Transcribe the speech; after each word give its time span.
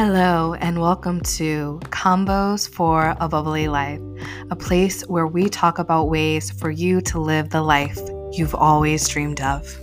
Hello, 0.00 0.54
and 0.54 0.80
welcome 0.80 1.20
to 1.22 1.80
Convos 1.86 2.72
for 2.72 3.16
a 3.18 3.28
Bubbly 3.28 3.66
Life, 3.66 4.00
a 4.48 4.54
place 4.54 5.02
where 5.08 5.26
we 5.26 5.48
talk 5.48 5.80
about 5.80 6.08
ways 6.08 6.52
for 6.52 6.70
you 6.70 7.00
to 7.00 7.18
live 7.18 7.50
the 7.50 7.62
life 7.62 7.98
you've 8.30 8.54
always 8.54 9.08
dreamed 9.08 9.40
of. 9.40 9.76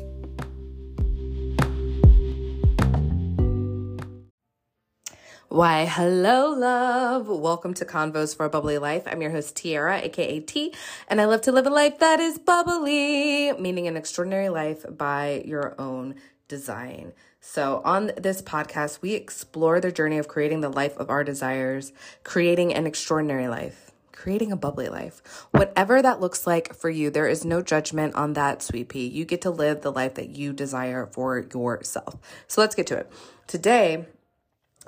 Why, 5.50 5.84
hello, 5.84 6.54
love. 6.54 7.28
Welcome 7.28 7.74
to 7.74 7.84
Convos 7.84 8.34
for 8.34 8.46
a 8.46 8.50
Bubbly 8.50 8.78
Life. 8.78 9.04
I'm 9.08 9.22
your 9.22 9.32
host, 9.32 9.58
Tiara, 9.58 10.00
aka 10.00 10.40
T, 10.40 10.74
and 11.10 11.20
I 11.20 11.26
love 11.26 11.42
to 11.42 11.52
live 11.52 11.68
a 11.68 11.70
life 11.70 12.00
that 12.00 12.22
is 12.22 12.40
bubbly, 12.40 13.52
meaning 13.60 13.86
an 13.86 13.98
extraordinary 13.98 14.48
life 14.48 14.86
by 14.90 15.44
your 15.46 15.76
own 15.78 16.16
design. 16.48 17.12
So, 17.48 17.82
on 17.86 18.12
this 18.18 18.42
podcast, 18.42 19.04
we 19.04 19.14
explore 19.14 19.80
the 19.80 19.92
journey 19.92 20.18
of 20.18 20.28
creating 20.28 20.62
the 20.62 20.70
life 20.70 20.98
of 20.98 21.12
our 21.12 21.24
desires, 21.24 21.94
creating 22.24 22.74
an 22.74 22.88
extraordinary 22.88 23.48
life, 23.48 23.92
creating 24.12 24.52
a 24.52 24.58
bubbly 24.58 24.90
life. 24.90 25.22
Whatever 25.52 26.02
that 26.02 26.20
looks 26.20 26.48
like 26.48 26.74
for 26.74 26.90
you, 26.90 27.12
there 27.12 27.28
is 27.28 27.46
no 27.46 27.62
judgment 27.62 28.16
on 28.16 28.34
that, 28.34 28.64
sweet 28.64 28.90
pea. 28.90 29.06
You 29.06 29.26
get 29.26 29.42
to 29.44 29.52
live 29.52 29.82
the 29.82 29.92
life 29.92 30.16
that 30.16 30.30
you 30.30 30.54
desire 30.54 31.06
for 31.06 31.38
yourself. 31.38 32.18
So, 32.48 32.62
let's 32.62 32.74
get 32.74 32.88
to 32.88 32.98
it. 32.98 33.12
Today, 33.46 34.06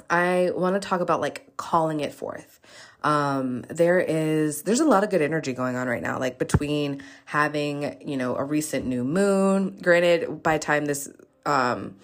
I 0.09 0.49
want 0.53 0.81
to 0.81 0.85
talk 0.85 0.99
about 0.99 1.21
like 1.21 1.55
calling 1.57 1.99
it 1.99 2.11
forth. 2.11 2.59
Um, 3.03 3.61
there 3.69 3.99
is 3.99 4.63
there's 4.63 4.81
a 4.81 4.85
lot 4.85 5.03
of 5.03 5.11
good 5.11 5.21
energy 5.21 5.53
going 5.53 5.75
on 5.75 5.87
right 5.87 6.01
now, 6.01 6.19
like 6.19 6.39
between 6.39 7.03
having, 7.25 8.01
you 8.05 8.17
know, 8.17 8.35
a 8.35 8.43
recent 8.43 8.87
new 8.87 9.03
moon. 9.03 9.77
Granted, 9.79 10.41
by 10.41 10.57
time 10.57 10.85
this 10.85 11.07
um 11.45 11.95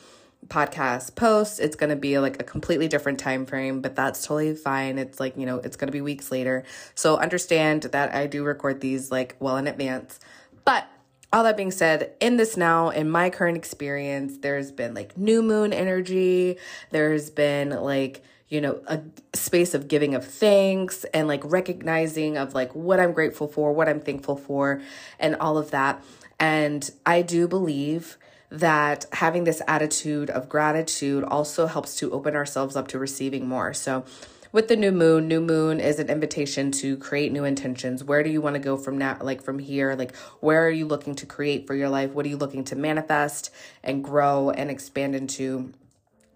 podcast 0.47 1.15
post 1.15 1.59
it's 1.59 1.75
going 1.75 1.89
to 1.89 1.95
be 1.95 2.19
like 2.19 2.39
a 2.41 2.43
completely 2.43 2.87
different 2.87 3.19
time 3.19 3.45
frame 3.45 3.81
but 3.81 3.95
that's 3.95 4.25
totally 4.25 4.55
fine. 4.55 4.97
It's 4.97 5.19
like 5.19 5.37
you 5.37 5.45
know 5.45 5.57
it's 5.57 5.75
going 5.75 5.87
to 5.87 5.91
be 5.91 6.01
weeks 6.01 6.31
later. 6.31 6.63
So 6.95 7.17
understand 7.17 7.83
that 7.83 8.13
i 8.13 8.27
do 8.27 8.43
record 8.43 8.81
these 8.81 9.11
like 9.11 9.35
well 9.39 9.57
in 9.57 9.67
advance. 9.67 10.19
But 10.65 10.87
all 11.31 11.43
that 11.43 11.57
being 11.57 11.71
said 11.71 12.13
in 12.19 12.37
this 12.37 12.55
now 12.57 12.89
in 12.89 13.09
my 13.09 13.29
current 13.29 13.57
experience 13.57 14.37
there's 14.37 14.71
been 14.71 14.93
like 14.93 15.17
new 15.17 15.41
moon 15.41 15.73
energy. 15.73 16.57
There's 16.91 17.29
been 17.29 17.69
like 17.69 18.23
you 18.49 18.61
know 18.61 18.81
a 18.87 19.01
space 19.33 19.73
of 19.73 19.87
giving 19.87 20.13
of 20.15 20.25
thanks 20.25 21.05
and 21.05 21.27
like 21.27 21.41
recognizing 21.45 22.37
of 22.37 22.53
like 22.53 22.73
what 22.75 22.99
i'm 22.99 23.11
grateful 23.11 23.47
for 23.47 23.73
what 23.73 23.89
i'm 23.89 23.99
thankful 23.99 24.35
for 24.35 24.81
and 25.19 25.35
all 25.37 25.57
of 25.57 25.71
that. 25.71 26.03
And 26.39 26.89
i 27.05 27.21
do 27.21 27.47
believe 27.47 28.17
that 28.53 29.07
having 29.13 29.45
this 29.45 29.63
attitude 29.67 30.29
of 30.29 30.47
gratitude 30.47 31.23
also 31.23 31.65
helps 31.65 31.95
to 31.97 32.11
open 32.11 32.35
ourselves 32.35 32.75
up 32.75 32.87
to 32.89 32.99
receiving 32.99 33.47
more. 33.47 33.73
So, 33.73 34.05
with 34.51 34.67
the 34.67 34.75
new 34.75 34.91
moon, 34.91 35.27
new 35.27 35.41
moon 35.41 35.79
is 35.79 35.97
an 35.97 36.09
invitation 36.11 36.71
to 36.73 36.95
create 36.97 37.31
new 37.31 37.43
intentions. 37.43 38.03
Where 38.03 38.21
do 38.21 38.29
you 38.29 38.39
want 38.39 38.53
to 38.53 38.59
go 38.59 38.77
from 38.77 38.99
now, 38.99 39.17
like 39.19 39.41
from 39.41 39.57
here? 39.57 39.95
Like, 39.95 40.15
where 40.41 40.63
are 40.63 40.69
you 40.69 40.85
looking 40.85 41.15
to 41.15 41.25
create 41.25 41.65
for 41.65 41.73
your 41.73 41.89
life? 41.89 42.11
What 42.11 42.27
are 42.27 42.29
you 42.29 42.37
looking 42.37 42.63
to 42.65 42.75
manifest 42.75 43.49
and 43.83 44.03
grow 44.03 44.51
and 44.51 44.69
expand 44.69 45.15
into 45.15 45.73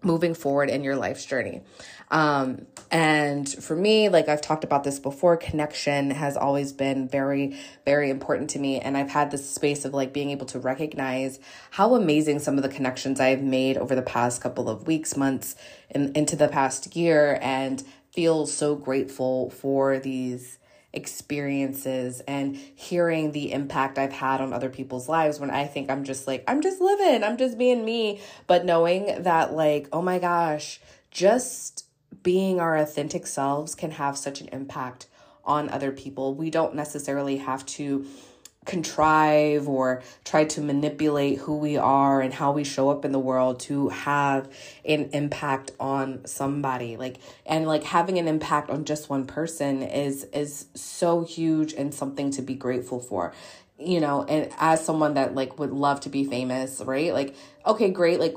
moving 0.02 0.34
forward 0.34 0.70
in 0.70 0.84
your 0.84 0.96
life's 0.96 1.24
journey? 1.24 1.62
Um, 2.10 2.66
and 2.90 3.48
for 3.48 3.76
me, 3.76 4.08
like 4.08 4.28
I've 4.28 4.40
talked 4.40 4.64
about 4.64 4.84
this 4.84 4.98
before, 4.98 5.36
connection 5.36 6.10
has 6.10 6.36
always 6.36 6.72
been 6.72 7.08
very, 7.08 7.58
very 7.84 8.08
important 8.08 8.50
to 8.50 8.58
me. 8.58 8.80
And 8.80 8.96
I've 8.96 9.10
had 9.10 9.30
this 9.30 9.48
space 9.48 9.84
of 9.84 9.92
like 9.92 10.12
being 10.12 10.30
able 10.30 10.46
to 10.46 10.58
recognize 10.58 11.38
how 11.70 11.94
amazing 11.94 12.38
some 12.38 12.56
of 12.56 12.62
the 12.62 12.68
connections 12.68 13.20
I've 13.20 13.42
made 13.42 13.76
over 13.76 13.94
the 13.94 14.02
past 14.02 14.40
couple 14.40 14.70
of 14.70 14.86
weeks, 14.86 15.16
months, 15.16 15.54
and 15.90 16.16
into 16.16 16.36
the 16.36 16.48
past 16.48 16.96
year, 16.96 17.38
and 17.42 17.82
feel 18.12 18.46
so 18.46 18.74
grateful 18.74 19.50
for 19.50 19.98
these 19.98 20.58
experiences 20.98 22.20
and 22.28 22.56
hearing 22.56 23.32
the 23.32 23.52
impact 23.52 23.96
I've 23.96 24.12
had 24.12 24.42
on 24.42 24.52
other 24.52 24.68
people's 24.68 25.08
lives 25.08 25.40
when 25.40 25.50
I 25.50 25.64
think 25.64 25.90
I'm 25.90 26.04
just 26.04 26.26
like, 26.26 26.44
I'm 26.46 26.60
just 26.60 26.80
living, 26.80 27.24
I'm 27.24 27.38
just 27.38 27.56
being 27.56 27.84
me. 27.84 28.20
But 28.46 28.66
knowing 28.66 29.22
that, 29.22 29.54
like, 29.54 29.88
oh 29.92 30.02
my 30.02 30.18
gosh, 30.18 30.80
just 31.10 31.86
being 32.22 32.60
our 32.60 32.76
authentic 32.76 33.26
selves 33.26 33.74
can 33.74 33.92
have 33.92 34.18
such 34.18 34.42
an 34.42 34.48
impact 34.48 35.06
on 35.44 35.70
other 35.70 35.92
people. 35.92 36.34
We 36.34 36.50
don't 36.50 36.74
necessarily 36.74 37.38
have 37.38 37.64
to 37.66 38.04
contrive 38.68 39.66
or 39.66 40.02
try 40.24 40.44
to 40.44 40.60
manipulate 40.60 41.38
who 41.38 41.56
we 41.56 41.76
are 41.76 42.20
and 42.20 42.34
how 42.34 42.52
we 42.52 42.62
show 42.62 42.90
up 42.90 43.04
in 43.04 43.12
the 43.12 43.18
world 43.18 43.58
to 43.58 43.88
have 43.88 44.48
an 44.84 45.08
impact 45.12 45.72
on 45.80 46.24
somebody. 46.26 46.96
Like 46.96 47.18
and 47.46 47.66
like 47.66 47.82
having 47.82 48.18
an 48.18 48.28
impact 48.28 48.70
on 48.70 48.84
just 48.84 49.08
one 49.08 49.26
person 49.26 49.82
is 49.82 50.24
is 50.34 50.66
so 50.74 51.24
huge 51.24 51.72
and 51.72 51.92
something 51.92 52.30
to 52.32 52.42
be 52.42 52.54
grateful 52.54 53.00
for. 53.00 53.32
You 53.78 54.00
know 54.00 54.24
and 54.24 54.52
as 54.58 54.84
someone 54.84 55.14
that 55.14 55.34
like 55.34 55.58
would 55.58 55.72
love 55.72 56.00
to 56.00 56.10
be 56.10 56.24
famous 56.24 56.82
right? 56.84 57.12
Like 57.12 57.34
okay 57.66 57.90
great. 57.90 58.20
Like 58.20 58.36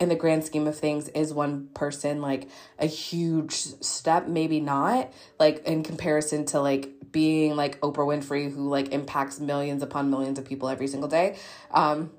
in 0.00 0.08
the 0.08 0.16
grand 0.16 0.44
scheme 0.44 0.66
of 0.66 0.76
things 0.76 1.08
is 1.08 1.32
one 1.32 1.68
person 1.74 2.20
like 2.20 2.48
a 2.78 2.86
huge 2.86 3.52
step? 3.52 4.26
Maybe 4.26 4.60
not. 4.60 5.12
Like 5.38 5.64
in 5.64 5.84
comparison 5.84 6.46
to 6.46 6.60
like 6.60 6.90
being 7.12 7.56
like 7.56 7.80
Oprah 7.80 8.06
Winfrey 8.06 8.52
who 8.52 8.68
like 8.68 8.92
impacts 8.92 9.40
millions 9.40 9.82
upon 9.82 10.10
millions 10.10 10.38
of 10.38 10.44
people 10.44 10.68
every 10.68 10.86
single 10.86 11.08
day. 11.08 11.36
Um 11.70 12.12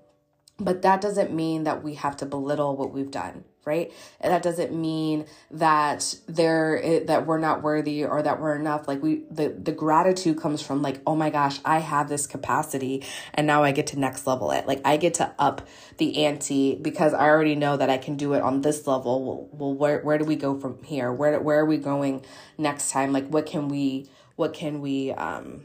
but 0.62 0.82
that 0.82 1.00
doesn't 1.00 1.34
mean 1.34 1.64
that 1.64 1.84
we 1.84 1.94
have 1.96 2.18
to 2.18 2.26
belittle 2.26 2.76
what 2.76 2.92
we've 2.92 3.12
done 3.12 3.46
right? 3.70 3.94
And 4.20 4.34
that 4.34 4.42
doesn't 4.42 4.74
mean 4.74 5.26
that 5.52 6.16
there 6.28 7.02
that 7.06 7.28
we're 7.28 7.38
not 7.38 7.62
worthy 7.62 8.04
or 8.04 8.22
that 8.24 8.42
we're 8.42 8.56
enough. 8.56 8.88
Like 8.88 9.04
we 9.04 9.24
the 9.30 9.50
the 9.50 9.72
gratitude 9.72 10.40
comes 10.40 10.62
from 10.62 10.82
like 10.82 11.02
oh 11.06 11.16
my 11.16 11.30
gosh 11.30 11.60
i 11.66 11.80
have 11.80 12.10
this 12.10 12.26
capacity 12.26 13.06
and 13.34 13.46
now 13.46 13.64
i 13.64 13.72
get 13.72 13.88
to 13.88 14.00
next 14.00 14.26
level 14.26 14.52
it. 14.52 14.66
Like 14.66 14.82
i 14.86 14.98
get 14.98 15.14
to 15.16 15.34
up 15.38 15.68
the 15.98 16.26
ante 16.26 16.76
because 16.76 17.14
i 17.14 17.28
already 17.28 17.56
know 17.56 17.78
that 17.78 17.90
i 17.90 17.98
can 17.98 18.16
do 18.16 18.34
it 18.34 18.42
on 18.42 18.62
this 18.62 18.88
level. 18.88 19.24
Well, 19.24 19.50
well 19.52 19.74
where 19.74 20.00
where 20.02 20.18
do 20.18 20.26
we 20.26 20.36
go 20.36 20.60
from 20.60 20.84
here? 20.84 21.12
Where 21.12 21.40
where 21.40 21.60
are 21.60 21.66
we 21.66 21.78
going 21.78 22.26
next 22.58 22.92
time? 22.92 23.14
Like 23.14 23.28
what 23.28 23.46
can 23.46 23.68
we 23.68 24.10
what 24.40 24.54
can 24.54 24.80
we 24.80 25.12
um 25.12 25.64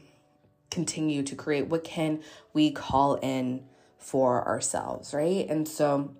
continue 0.70 1.22
to 1.22 1.36
create? 1.36 1.68
What 1.68 1.84
can 1.84 2.20
we 2.52 2.72
call 2.72 3.14
in 3.14 3.62
for 3.98 4.46
ourselves 4.46 5.14
right? 5.14 5.48
And 5.48 5.68
so 5.68 6.16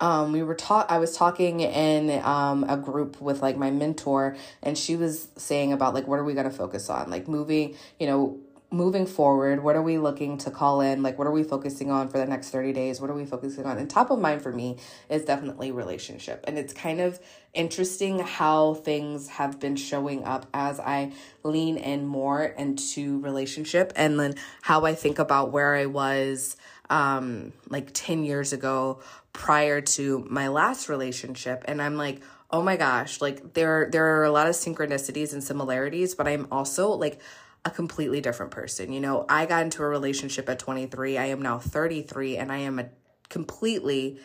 um, 0.00 0.30
we 0.30 0.44
were 0.44 0.54
taught 0.54 0.88
i 0.92 0.98
was 0.98 1.16
talking 1.16 1.58
in 1.58 2.22
um, 2.24 2.64
a 2.68 2.76
group 2.76 3.20
with 3.20 3.42
like 3.42 3.56
my 3.56 3.72
mentor 3.72 4.36
and 4.62 4.78
she 4.78 4.94
was 4.94 5.26
saying 5.36 5.72
about 5.72 5.92
like 5.92 6.06
what 6.06 6.20
are 6.20 6.24
we 6.24 6.34
going 6.34 6.48
to 6.48 6.56
focus 6.56 6.88
on? 6.88 7.10
Like 7.10 7.26
moving 7.26 7.74
you 7.98 8.06
know 8.06 8.38
moving 8.70 9.06
forward 9.06 9.62
what 9.62 9.76
are 9.76 9.82
we 9.82 9.98
looking 9.98 10.36
to 10.38 10.50
call 10.50 10.80
in? 10.80 11.02
Like 11.02 11.18
what 11.18 11.26
are 11.26 11.32
we 11.32 11.42
focusing 11.42 11.90
on 11.90 12.08
for 12.08 12.18
the 12.18 12.26
next 12.26 12.50
30 12.50 12.72
days? 12.72 13.00
What 13.00 13.10
are 13.10 13.14
we 13.14 13.24
focusing 13.24 13.64
on? 13.64 13.78
And 13.78 13.88
top 13.88 14.10
of 14.10 14.18
mind 14.18 14.42
for 14.42 14.52
me 14.52 14.76
is 15.08 15.24
definitely 15.24 15.72
relationship. 15.72 16.44
And 16.46 16.58
it's 16.58 16.72
kind 16.72 17.00
of 17.00 17.18
interesting 17.54 18.18
how 18.18 18.74
things 18.74 19.28
have 19.28 19.58
been 19.58 19.74
showing 19.74 20.22
up 20.22 20.46
as 20.52 20.78
i 20.78 21.10
lean 21.42 21.78
in 21.78 22.06
more 22.06 22.44
into 22.44 23.18
relationship 23.20 23.90
and 23.96 24.20
then 24.20 24.34
how 24.60 24.84
i 24.84 24.94
think 24.94 25.18
about 25.18 25.50
where 25.50 25.74
i 25.74 25.86
was 25.86 26.58
um 26.90 27.52
like 27.70 27.88
10 27.94 28.22
years 28.22 28.52
ago 28.52 29.00
prior 29.38 29.80
to 29.80 30.26
my 30.28 30.48
last 30.48 30.88
relationship. 30.88 31.64
And 31.66 31.80
I'm 31.80 31.96
like, 31.96 32.20
"Oh 32.50 32.60
my 32.60 32.76
gosh, 32.76 33.20
like 33.20 33.54
there 33.54 33.88
there 33.90 34.18
are 34.18 34.24
a 34.24 34.32
lot 34.32 34.48
of 34.48 34.54
synchronicities 34.54 35.32
and 35.32 35.42
similarities, 35.42 36.16
but 36.16 36.26
I'm 36.26 36.48
also 36.50 36.90
like 36.90 37.20
a 37.64 37.70
completely 37.70 38.20
different 38.20 38.50
person. 38.52 38.92
You 38.92 39.00
know, 39.00 39.26
I 39.28 39.46
got 39.46 39.62
into 39.62 39.82
a 39.82 39.88
relationship 39.88 40.48
at 40.48 40.58
23. 40.58 41.18
I 41.18 41.26
am 41.26 41.42
now 41.42 41.58
33 41.58 42.36
and 42.36 42.52
I 42.52 42.58
am 42.58 42.78
a 42.78 42.88
completely 43.28 44.20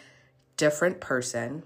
different 0.57 1.01
person 1.01 1.63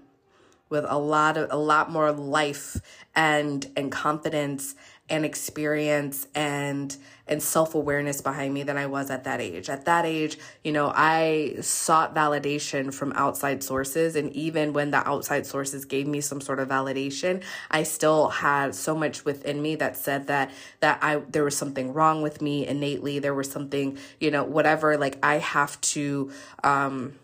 with 0.68 0.84
a 0.88 0.98
lot 0.98 1.36
of 1.36 1.50
a 1.50 1.56
lot 1.56 1.90
more 1.90 2.12
life 2.12 2.80
and 3.14 3.70
and 3.76 3.90
confidence 3.90 4.74
and 5.10 5.24
experience 5.24 6.26
and 6.34 6.96
and 7.26 7.42
self-awareness 7.42 8.22
behind 8.22 8.54
me 8.54 8.62
than 8.62 8.78
I 8.78 8.86
was 8.86 9.10
at 9.10 9.24
that 9.24 9.40
age. 9.40 9.68
At 9.68 9.84
that 9.84 10.06
age, 10.06 10.38
you 10.64 10.72
know, 10.72 10.90
I 10.94 11.56
sought 11.60 12.14
validation 12.14 12.92
from 12.92 13.12
outside 13.12 13.62
sources 13.62 14.16
and 14.16 14.32
even 14.32 14.72
when 14.72 14.90
the 14.90 15.06
outside 15.06 15.46
sources 15.46 15.84
gave 15.84 16.06
me 16.06 16.22
some 16.22 16.40
sort 16.40 16.58
of 16.58 16.68
validation, 16.68 17.42
I 17.70 17.82
still 17.82 18.28
had 18.28 18.74
so 18.74 18.94
much 18.94 19.26
within 19.26 19.60
me 19.60 19.76
that 19.76 19.96
said 19.96 20.26
that 20.28 20.50
that 20.80 20.98
I 21.02 21.16
there 21.28 21.44
was 21.44 21.56
something 21.56 21.92
wrong 21.92 22.22
with 22.22 22.40
me 22.40 22.66
innately. 22.66 23.18
There 23.18 23.34
was 23.34 23.50
something, 23.50 23.98
you 24.20 24.30
know, 24.30 24.44
whatever 24.44 24.96
like 24.96 25.18
I 25.22 25.38
have 25.38 25.80
to 25.92 26.30
um 26.64 27.14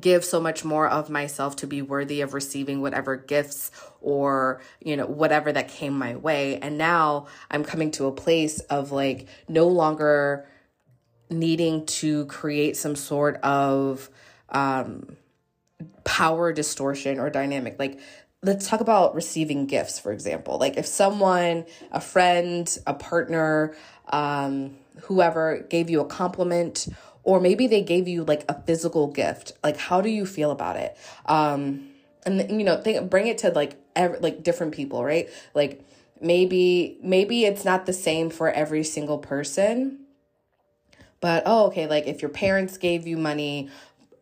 give 0.00 0.24
so 0.24 0.40
much 0.40 0.64
more 0.64 0.86
of 0.88 1.08
myself 1.08 1.56
to 1.56 1.66
be 1.66 1.80
worthy 1.80 2.20
of 2.20 2.34
receiving 2.34 2.80
whatever 2.82 3.16
gifts 3.16 3.70
or 4.00 4.60
you 4.82 4.96
know 4.96 5.06
whatever 5.06 5.50
that 5.50 5.68
came 5.68 5.96
my 5.96 6.14
way 6.14 6.58
and 6.58 6.76
now 6.76 7.26
i'm 7.50 7.64
coming 7.64 7.90
to 7.90 8.04
a 8.06 8.12
place 8.12 8.60
of 8.60 8.92
like 8.92 9.26
no 9.48 9.66
longer 9.66 10.46
needing 11.30 11.86
to 11.86 12.26
create 12.26 12.76
some 12.76 12.94
sort 12.94 13.36
of 13.36 14.10
um 14.50 15.16
power 16.04 16.52
distortion 16.52 17.18
or 17.18 17.30
dynamic 17.30 17.76
like 17.78 17.98
let's 18.42 18.68
talk 18.68 18.80
about 18.80 19.14
receiving 19.14 19.66
gifts, 19.66 19.98
for 19.98 20.12
example. 20.12 20.58
Like 20.58 20.76
if 20.76 20.86
someone, 20.86 21.66
a 21.90 22.00
friend, 22.00 22.78
a 22.86 22.94
partner, 22.94 23.74
um, 24.10 24.76
whoever 25.02 25.66
gave 25.68 25.90
you 25.90 26.00
a 26.00 26.04
compliment, 26.04 26.88
or 27.28 27.40
maybe 27.40 27.66
they 27.66 27.82
gave 27.82 28.08
you 28.08 28.24
like 28.24 28.42
a 28.48 28.58
physical 28.62 29.06
gift, 29.06 29.52
like 29.62 29.76
how 29.76 30.00
do 30.00 30.08
you 30.08 30.24
feel 30.24 30.50
about 30.50 30.76
it? 30.76 30.96
Um, 31.26 31.90
and 32.24 32.50
you 32.50 32.64
know, 32.64 32.80
think, 32.80 33.10
bring 33.10 33.26
it 33.26 33.36
to 33.38 33.50
like 33.50 33.76
every, 33.94 34.18
like 34.20 34.42
different 34.42 34.72
people, 34.72 35.04
right? 35.04 35.28
Like 35.54 35.84
maybe 36.22 36.98
maybe 37.02 37.44
it's 37.44 37.66
not 37.66 37.84
the 37.84 37.92
same 37.92 38.30
for 38.30 38.50
every 38.50 38.82
single 38.82 39.18
person 39.18 40.00
but 41.20 41.44
oh 41.46 41.66
okay 41.66 41.86
like 41.86 42.08
if 42.08 42.20
your 42.20 42.28
parents 42.28 42.76
gave 42.76 43.06
you 43.06 43.16
money 43.16 43.70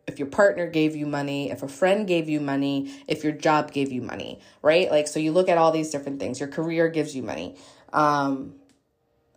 if 0.05 0.19
your 0.19 0.27
partner 0.27 0.67
gave 0.67 0.95
you 0.95 1.05
money, 1.05 1.51
if 1.51 1.63
a 1.63 1.67
friend 1.67 2.07
gave 2.07 2.29
you 2.29 2.39
money, 2.39 2.93
if 3.09 3.25
your 3.25 3.33
job 3.33 3.73
gave 3.73 3.91
you 3.91 4.01
money, 4.01 4.39
right? 4.61 4.89
Like, 4.89 5.05
so 5.05 5.19
you 5.19 5.33
look 5.33 5.49
at 5.49 5.57
all 5.57 5.71
these 5.71 5.89
different 5.89 6.21
things. 6.21 6.39
Your 6.39 6.47
career 6.47 6.87
gives 6.87 7.13
you 7.13 7.23
money. 7.23 7.57
Um, 7.91 8.55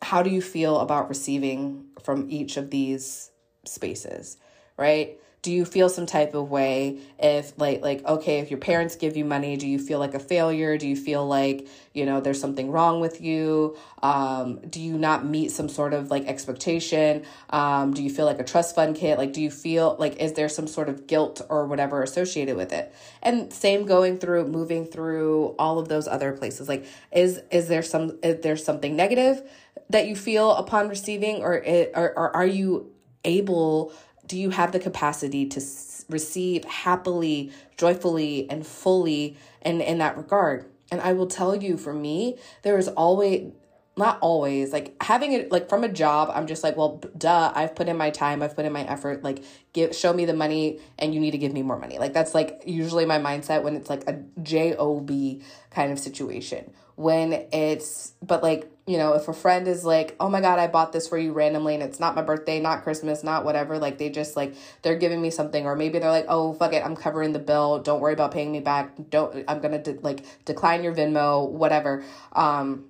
how 0.01 0.23
do 0.23 0.31
you 0.31 0.41
feel 0.41 0.79
about 0.79 1.09
receiving 1.09 1.87
from 2.05 2.31
each 2.31 2.57
of 2.57 2.71
these 2.71 3.33
spaces, 3.65 4.37
right? 4.77 5.19
do 5.43 5.51
you 5.51 5.65
feel 5.65 5.89
some 5.89 6.05
type 6.05 6.35
of 6.35 6.51
way 6.51 6.99
if 7.19 7.59
like 7.59 7.81
like 7.81 8.05
okay 8.05 8.41
if 8.41 8.51
your 8.51 8.61
parents 8.61 8.97
give 8.97 9.17
you 9.17 9.25
money 9.25 9.57
do 9.57 9.67
you 9.67 9.79
feel 9.79 9.99
like 9.99 10.15
a 10.15 10.19
failure? 10.19 10.77
Do 10.77 10.87
you 10.87 10.97
feel 10.97 11.27
like 11.27 11.67
you 11.95 12.05
know 12.05 12.21
there's 12.21 12.41
something 12.41 12.71
wrong 12.71 13.01
with 13.01 13.21
you? 13.21 13.77
Um, 14.03 14.59
do 14.69 14.81
you 14.81 14.99
not 14.99 15.25
meet 15.25 15.51
some 15.51 15.69
sort 15.69 15.95
of 15.95 16.11
like 16.11 16.27
expectation? 16.27 17.25
Um, 17.49 17.95
do 17.95 18.03
you 18.03 18.11
feel 18.11 18.27
like 18.27 18.39
a 18.39 18.45
trust 18.45 18.75
fund 18.75 18.97
kid? 18.97 19.17
Like 19.17 19.33
do 19.33 19.41
you 19.41 19.51
feel 19.51 19.97
like 19.99 20.17
is 20.17 20.35
there 20.35 20.49
some 20.49 20.67
sort 20.67 20.89
of 20.89 21.07
guilt 21.07 21.41
or 21.49 21.67
whatever 21.67 22.03
associated 22.03 22.57
with 22.57 22.73
it? 22.73 22.95
And 23.23 23.53
same 23.53 23.87
going 23.87 24.19
through 24.19 24.49
moving 24.49 24.85
through 24.85 25.55
all 25.59 25.79
of 25.79 25.89
those 25.89 26.07
other 26.07 26.33
places. 26.33 26.69
Like 26.69 26.85
is 27.13 27.41
is 27.51 27.69
there 27.69 27.83
some 27.83 28.19
is 28.23 28.43
there 28.43 28.59
something 28.59 28.95
negative 28.95 29.43
that 29.89 30.07
you 30.07 30.15
feel 30.15 30.53
upon 30.53 30.89
receiving 30.89 31.43
or 31.43 31.55
it, 31.55 31.93
or, 31.95 32.13
or 32.17 32.37
are 32.37 32.47
you 32.47 32.93
able 33.25 33.93
do 34.27 34.39
you 34.39 34.51
have 34.51 34.71
the 34.71 34.79
capacity 34.79 35.45
to 35.45 35.61
receive 36.09 36.65
happily, 36.65 37.51
joyfully, 37.77 38.49
and 38.49 38.65
fully 38.65 39.37
and 39.63 39.83
in 39.83 39.99
that 39.99 40.17
regard? 40.17 40.67
And 40.93 41.01
I 41.01 41.15
will 41.15 41.27
tell 41.27 41.57
you, 41.57 41.77
for 41.77 41.93
me, 41.93 42.37
there 42.63 42.79
is 42.79 42.87
always 42.87 43.51
not 44.01 44.19
always 44.21 44.73
like 44.73 45.01
having 45.03 45.33
it 45.33 45.53
like 45.53 45.69
from 45.69 45.85
a 45.85 45.89
job 45.89 46.31
i'm 46.35 46.47
just 46.47 46.65
like 46.65 46.77
well 46.77 47.01
duh 47.17 47.53
i've 47.55 47.75
put 47.77 47.89
in 47.89 47.97
my 47.97 48.11
time 48.11 48.43
i've 48.43 48.57
put 48.57 48.65
in 48.65 48.73
my 48.73 48.83
effort 48.83 49.23
like 49.23 49.45
give 49.73 49.95
show 49.95 50.13
me 50.13 50.25
the 50.25 50.35
money 50.35 50.81
and 50.99 51.15
you 51.15 51.21
need 51.21 51.31
to 51.33 51.39
give 51.39 51.53
me 51.53 51.63
more 51.63 51.79
money. 51.79 51.99
Like 51.99 52.13
that's 52.13 52.35
like 52.35 52.63
usually 52.67 53.07
my 53.07 53.19
mindset 53.19 53.63
when 53.63 53.77
it's 53.77 53.89
like 53.89 54.09
a 54.09 54.23
job 54.43 55.43
kind 55.71 55.93
of 55.93 55.99
situation. 55.99 56.73
When 56.97 57.47
it's 57.53 58.13
but 58.23 58.43
like 58.43 58.71
you 58.87 58.99
know 58.99 59.15
if 59.15 59.29
a 59.29 59.33
friend 59.33 59.69
is 59.69 59.85
like 59.85 60.17
oh 60.19 60.29
my 60.29 60.41
god 60.41 60.59
i 60.59 60.67
bought 60.67 60.93
this 60.93 61.07
for 61.07 61.17
you 61.17 61.33
randomly 61.33 61.75
and 61.75 61.83
it's 61.83 62.01
not 62.01 62.17
my 62.17 62.23
birthday 62.23 62.59
not 62.59 62.83
christmas 62.83 63.23
not 63.23 63.45
whatever 63.45 63.79
like 63.79 63.99
they 63.99 64.11
just 64.11 64.37
like 64.37 64.55
they're 64.83 64.97
giving 64.97 65.23
me 65.23 65.31
something 65.31 65.65
or 65.65 65.77
maybe 65.77 65.99
they're 65.99 66.11
like 66.11 66.27
oh 66.29 66.53
fuck 66.55 66.73
it 66.73 66.85
i'm 66.85 66.97
covering 66.97 67.33
the 67.33 67.39
bill 67.39 67.79
don't 67.79 68.01
worry 68.01 68.13
about 68.13 68.33
paying 68.33 68.51
me 68.51 68.59
back 68.59 68.91
don't 69.11 69.45
i'm 69.47 69.61
gonna 69.61 69.81
de- 69.81 70.01
like 70.01 70.25
decline 70.45 70.83
your 70.83 70.95
venmo 70.95 71.49
whatever. 71.49 72.03
Um 72.33 72.90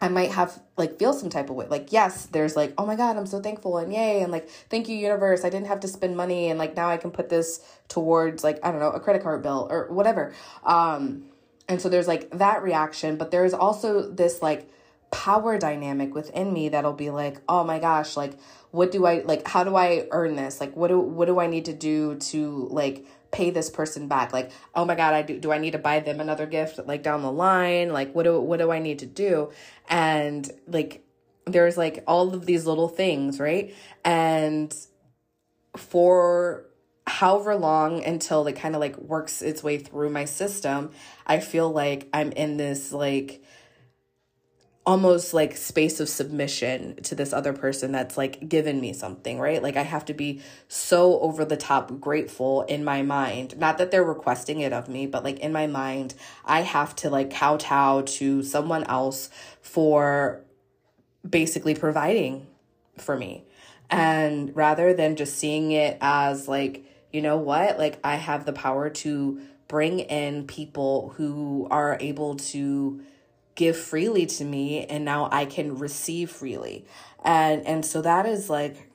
I 0.00 0.08
might 0.08 0.30
have 0.30 0.62
like 0.76 0.98
feel 0.98 1.12
some 1.12 1.28
type 1.28 1.50
of 1.50 1.56
way. 1.56 1.66
Like, 1.68 1.92
yes, 1.92 2.26
there's 2.26 2.54
like, 2.54 2.72
oh 2.78 2.86
my 2.86 2.94
God, 2.94 3.16
I'm 3.16 3.26
so 3.26 3.40
thankful 3.40 3.78
and 3.78 3.92
yay. 3.92 4.22
And 4.22 4.30
like, 4.30 4.48
thank 4.48 4.88
you, 4.88 4.96
universe. 4.96 5.44
I 5.44 5.50
didn't 5.50 5.66
have 5.66 5.80
to 5.80 5.88
spend 5.88 6.16
money. 6.16 6.50
And 6.50 6.58
like, 6.58 6.76
now 6.76 6.88
I 6.88 6.96
can 6.98 7.10
put 7.10 7.28
this 7.28 7.60
towards 7.88 8.44
like, 8.44 8.60
I 8.64 8.70
don't 8.70 8.80
know, 8.80 8.90
a 8.90 9.00
credit 9.00 9.22
card 9.22 9.42
bill 9.42 9.66
or 9.70 9.90
whatever. 9.90 10.34
Um, 10.64 11.24
and 11.68 11.80
so 11.80 11.88
there's 11.88 12.06
like 12.06 12.30
that 12.30 12.62
reaction, 12.62 13.16
but 13.16 13.32
there 13.32 13.44
is 13.44 13.52
also 13.52 14.08
this 14.08 14.40
like 14.40 14.70
power 15.10 15.58
dynamic 15.58 16.14
within 16.14 16.52
me 16.52 16.68
that'll 16.68 16.92
be 16.92 17.10
like, 17.10 17.40
oh 17.48 17.64
my 17.64 17.80
gosh, 17.80 18.16
like, 18.16 18.38
what 18.70 18.92
do 18.92 19.04
I 19.04 19.22
like? 19.22 19.48
How 19.48 19.64
do 19.64 19.74
I 19.74 20.06
earn 20.12 20.36
this? 20.36 20.60
Like, 20.60 20.76
what 20.76 20.88
do, 20.88 21.00
what 21.00 21.26
do 21.26 21.40
I 21.40 21.46
need 21.46 21.64
to 21.64 21.72
do 21.72 22.16
to 22.16 22.68
like, 22.70 23.04
pay 23.30 23.50
this 23.50 23.70
person 23.70 24.08
back. 24.08 24.32
Like 24.32 24.50
oh 24.74 24.84
my 24.84 24.94
god 24.94 25.14
i 25.14 25.22
do 25.22 25.38
do 25.38 25.52
i 25.52 25.58
need 25.58 25.72
to 25.72 25.78
buy 25.78 26.00
them 26.00 26.20
another 26.20 26.46
gift 26.46 26.78
like 26.86 27.02
down 27.02 27.22
the 27.22 27.32
line? 27.32 27.92
Like 27.92 28.14
what 28.14 28.24
do 28.24 28.40
what 28.40 28.58
do 28.58 28.70
i 28.70 28.78
need 28.78 29.00
to 29.00 29.06
do? 29.06 29.50
And 29.88 30.50
like 30.66 31.04
there's 31.46 31.76
like 31.76 32.04
all 32.06 32.34
of 32.34 32.46
these 32.46 32.66
little 32.66 32.88
things 32.88 33.40
right? 33.40 33.74
And 34.04 34.74
for 35.76 36.64
however 37.08 37.56
long 37.56 38.04
until 38.04 38.46
it 38.46 38.54
kind 38.54 38.74
of 38.74 38.80
like 38.80 38.96
works 38.98 39.40
its 39.42 39.62
way 39.62 39.78
through 39.78 40.10
my 40.10 40.26
system 40.26 40.90
i 41.26 41.40
feel 41.40 41.70
like 41.70 42.06
i'm 42.12 42.30
in 42.32 42.58
this 42.58 42.92
like 42.92 43.42
almost 44.88 45.34
like 45.34 45.54
space 45.54 46.00
of 46.00 46.08
submission 46.08 46.96
to 47.02 47.14
this 47.14 47.34
other 47.34 47.52
person 47.52 47.92
that's 47.92 48.16
like 48.16 48.48
given 48.48 48.80
me 48.80 48.94
something, 48.94 49.38
right? 49.38 49.62
Like 49.62 49.76
I 49.76 49.82
have 49.82 50.06
to 50.06 50.14
be 50.14 50.40
so 50.66 51.20
over 51.20 51.44
the 51.44 51.58
top 51.58 52.00
grateful 52.00 52.62
in 52.62 52.84
my 52.84 53.02
mind. 53.02 53.58
Not 53.58 53.76
that 53.76 53.90
they're 53.90 54.02
requesting 54.02 54.60
it 54.60 54.72
of 54.72 54.88
me, 54.88 55.06
but 55.06 55.24
like 55.24 55.40
in 55.40 55.52
my 55.52 55.66
mind, 55.66 56.14
I 56.42 56.62
have 56.62 56.96
to 56.96 57.10
like 57.10 57.30
kowtow 57.30 58.00
to 58.00 58.42
someone 58.42 58.84
else 58.84 59.28
for 59.60 60.42
basically 61.28 61.74
providing 61.74 62.46
for 62.96 63.14
me. 63.14 63.44
And 63.90 64.56
rather 64.56 64.94
than 64.94 65.16
just 65.16 65.36
seeing 65.36 65.70
it 65.72 65.98
as 66.00 66.48
like, 66.48 66.86
you 67.12 67.20
know 67.20 67.36
what, 67.36 67.76
like 67.76 68.00
I 68.02 68.14
have 68.14 68.46
the 68.46 68.54
power 68.54 68.88
to 68.88 69.38
bring 69.68 69.98
in 69.98 70.46
people 70.46 71.12
who 71.18 71.68
are 71.70 71.98
able 72.00 72.36
to 72.36 73.02
give 73.58 73.76
freely 73.76 74.24
to 74.24 74.44
me 74.44 74.86
and 74.86 75.04
now 75.04 75.28
I 75.32 75.44
can 75.44 75.78
receive 75.78 76.30
freely. 76.30 76.86
And 77.24 77.66
and 77.66 77.84
so 77.84 78.00
that 78.00 78.24
is 78.24 78.48
like 78.48 78.88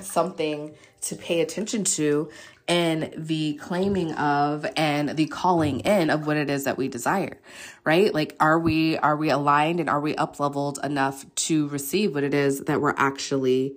something 0.00 0.74
to 1.02 1.14
pay 1.14 1.42
attention 1.42 1.84
to 1.84 2.30
in 2.66 3.12
the 3.16 3.54
claiming 3.54 4.12
of 4.14 4.66
and 4.76 5.10
the 5.10 5.26
calling 5.26 5.80
in 5.80 6.08
of 6.08 6.26
what 6.26 6.36
it 6.36 6.48
is 6.48 6.64
that 6.64 6.76
we 6.76 6.88
desire 6.88 7.40
right 7.84 8.12
like 8.14 8.36
are 8.38 8.58
we 8.58 8.96
are 8.98 9.16
we 9.16 9.30
aligned 9.30 9.80
and 9.80 9.88
are 9.88 10.00
we 10.00 10.14
up 10.16 10.38
leveled 10.38 10.78
enough 10.84 11.24
to 11.34 11.68
receive 11.68 12.14
what 12.14 12.22
it 12.22 12.34
is 12.34 12.64
that 12.64 12.80
we're 12.80 12.94
actually 12.96 13.74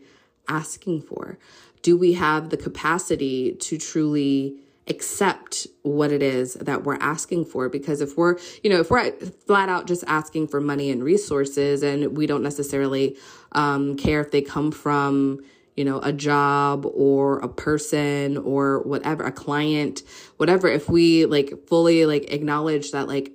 asking 0.47 1.01
for 1.01 1.39
do 1.81 1.97
we 1.97 2.13
have 2.13 2.49
the 2.49 2.57
capacity 2.57 3.53
to 3.53 3.77
truly 3.77 4.57
accept 4.87 5.67
what 5.83 6.11
it 6.11 6.21
is 6.21 6.55
that 6.55 6.83
we're 6.83 6.97
asking 6.97 7.45
for. 7.45 7.69
Because 7.69 8.01
if 8.01 8.17
we're 8.17 8.37
you 8.63 8.69
know 8.69 8.79
if 8.79 8.89
we're 8.89 9.11
flat 9.11 9.69
out 9.69 9.87
just 9.87 10.03
asking 10.07 10.47
for 10.47 10.59
money 10.59 10.89
and 10.89 11.03
resources 11.03 11.83
and 11.83 12.17
we 12.17 12.27
don't 12.27 12.43
necessarily 12.43 13.17
um, 13.53 13.95
care 13.95 14.21
if 14.21 14.31
they 14.31 14.41
come 14.41 14.71
from 14.71 15.39
you 15.75 15.85
know 15.85 15.99
a 15.99 16.13
job 16.13 16.85
or 16.93 17.39
a 17.39 17.47
person 17.47 18.37
or 18.37 18.81
whatever 18.83 19.23
a 19.23 19.31
client 19.31 20.03
whatever 20.37 20.67
if 20.67 20.87
we 20.89 21.25
like 21.25 21.67
fully 21.67 22.05
like 22.05 22.31
acknowledge 22.31 22.91
that 22.91 23.07
like 23.07 23.31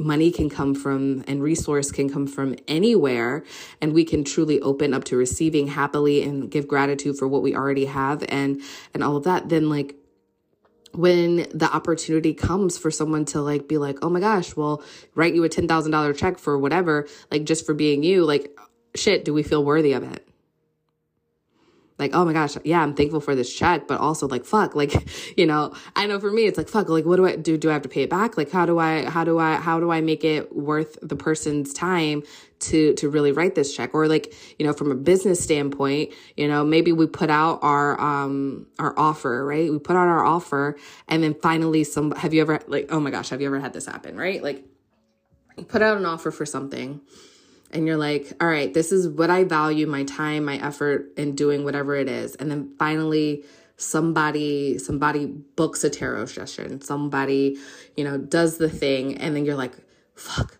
money 0.00 0.30
can 0.32 0.50
come 0.50 0.74
from 0.74 1.22
and 1.28 1.42
resource 1.42 1.92
can 1.92 2.10
come 2.10 2.26
from 2.26 2.56
anywhere 2.66 3.44
and 3.80 3.92
we 3.92 4.04
can 4.04 4.24
truly 4.24 4.60
open 4.60 4.92
up 4.92 5.04
to 5.04 5.16
receiving 5.16 5.68
happily 5.68 6.22
and 6.22 6.50
give 6.50 6.66
gratitude 6.66 7.16
for 7.16 7.28
what 7.28 7.42
we 7.42 7.54
already 7.54 7.84
have 7.84 8.24
and 8.28 8.60
and 8.94 9.04
all 9.04 9.16
of 9.16 9.24
that 9.24 9.48
then 9.48 9.68
like 9.68 9.94
when 10.92 11.46
the 11.54 11.68
opportunity 11.72 12.34
comes 12.34 12.78
for 12.78 12.90
someone 12.90 13.24
to 13.26 13.40
like 13.40 13.68
be 13.68 13.78
like, 13.78 13.98
oh 14.02 14.10
my 14.10 14.20
gosh, 14.20 14.56
well, 14.56 14.82
write 15.14 15.34
you 15.34 15.44
a 15.44 15.48
$10,000 15.48 16.16
check 16.16 16.38
for 16.38 16.58
whatever, 16.58 17.08
like 17.30 17.44
just 17.44 17.66
for 17.66 17.74
being 17.74 18.02
you, 18.02 18.24
like, 18.24 18.58
shit, 18.94 19.24
do 19.24 19.32
we 19.32 19.42
feel 19.42 19.64
worthy 19.64 19.92
of 19.92 20.02
it? 20.02 20.26
Like, 22.02 22.14
oh 22.14 22.24
my 22.24 22.32
gosh, 22.32 22.56
yeah, 22.64 22.82
I'm 22.82 22.94
thankful 22.94 23.20
for 23.20 23.34
this 23.34 23.54
check, 23.54 23.86
but 23.86 24.00
also 24.00 24.26
like, 24.26 24.44
fuck, 24.44 24.74
like, 24.74 24.92
you 25.36 25.46
know, 25.46 25.74
I 25.94 26.06
know 26.06 26.18
for 26.18 26.30
me, 26.30 26.46
it's 26.46 26.58
like, 26.58 26.68
fuck, 26.68 26.88
like, 26.88 27.04
what 27.04 27.16
do 27.16 27.26
I 27.26 27.36
do? 27.36 27.56
Do 27.56 27.70
I 27.70 27.72
have 27.74 27.82
to 27.82 27.88
pay 27.88 28.02
it 28.02 28.10
back? 28.10 28.36
Like, 28.36 28.50
how 28.50 28.66
do 28.66 28.78
I, 28.78 29.04
how 29.08 29.24
do 29.24 29.38
I, 29.38 29.56
how 29.56 29.78
do 29.80 29.90
I 29.90 30.00
make 30.00 30.24
it 30.24 30.54
worth 30.54 30.98
the 31.00 31.16
person's 31.16 31.72
time 31.72 32.24
to, 32.60 32.94
to 32.94 33.08
really 33.08 33.32
write 33.32 33.54
this 33.54 33.74
check? 33.74 33.94
Or 33.94 34.08
like, 34.08 34.34
you 34.58 34.66
know, 34.66 34.72
from 34.72 34.90
a 34.90 34.94
business 34.94 35.42
standpoint, 35.42 36.12
you 36.36 36.48
know, 36.48 36.64
maybe 36.64 36.92
we 36.92 37.06
put 37.06 37.30
out 37.30 37.60
our, 37.62 38.00
um, 38.00 38.66
our 38.78 38.98
offer, 38.98 39.44
right? 39.46 39.70
We 39.70 39.78
put 39.78 39.96
out 39.96 40.08
our 40.08 40.24
offer 40.24 40.76
and 41.08 41.22
then 41.22 41.34
finally 41.34 41.84
some, 41.84 42.10
have 42.12 42.34
you 42.34 42.40
ever, 42.40 42.60
like, 42.66 42.88
oh 42.90 43.00
my 43.00 43.10
gosh, 43.10 43.30
have 43.30 43.40
you 43.40 43.46
ever 43.46 43.60
had 43.60 43.72
this 43.72 43.86
happen, 43.86 44.16
right? 44.16 44.42
Like, 44.42 44.64
you 45.56 45.64
put 45.64 45.82
out 45.82 45.96
an 45.98 46.06
offer 46.06 46.30
for 46.30 46.46
something 46.46 47.00
and 47.72 47.86
you're 47.86 47.96
like, 47.96 48.32
all 48.40 48.48
right, 48.48 48.72
this 48.72 48.92
is 48.92 49.08
what 49.08 49.30
I 49.30 49.44
value 49.44 49.86
my 49.86 50.04
time, 50.04 50.44
my 50.44 50.56
effort 50.56 51.12
in 51.16 51.34
doing 51.34 51.64
whatever 51.64 51.94
it 51.96 52.08
is. 52.08 52.34
And 52.34 52.50
then 52.50 52.74
finally, 52.78 53.44
somebody 53.76 54.78
somebody 54.78 55.26
books 55.26 55.84
a 55.84 55.90
tarot 55.90 56.26
session. 56.26 56.80
Somebody 56.80 57.58
you 57.96 58.04
know 58.04 58.18
does 58.18 58.58
the 58.58 58.68
thing 58.68 59.18
and 59.18 59.34
then 59.34 59.44
you're 59.44 59.56
like 59.56 59.74
fuck. 60.14 60.58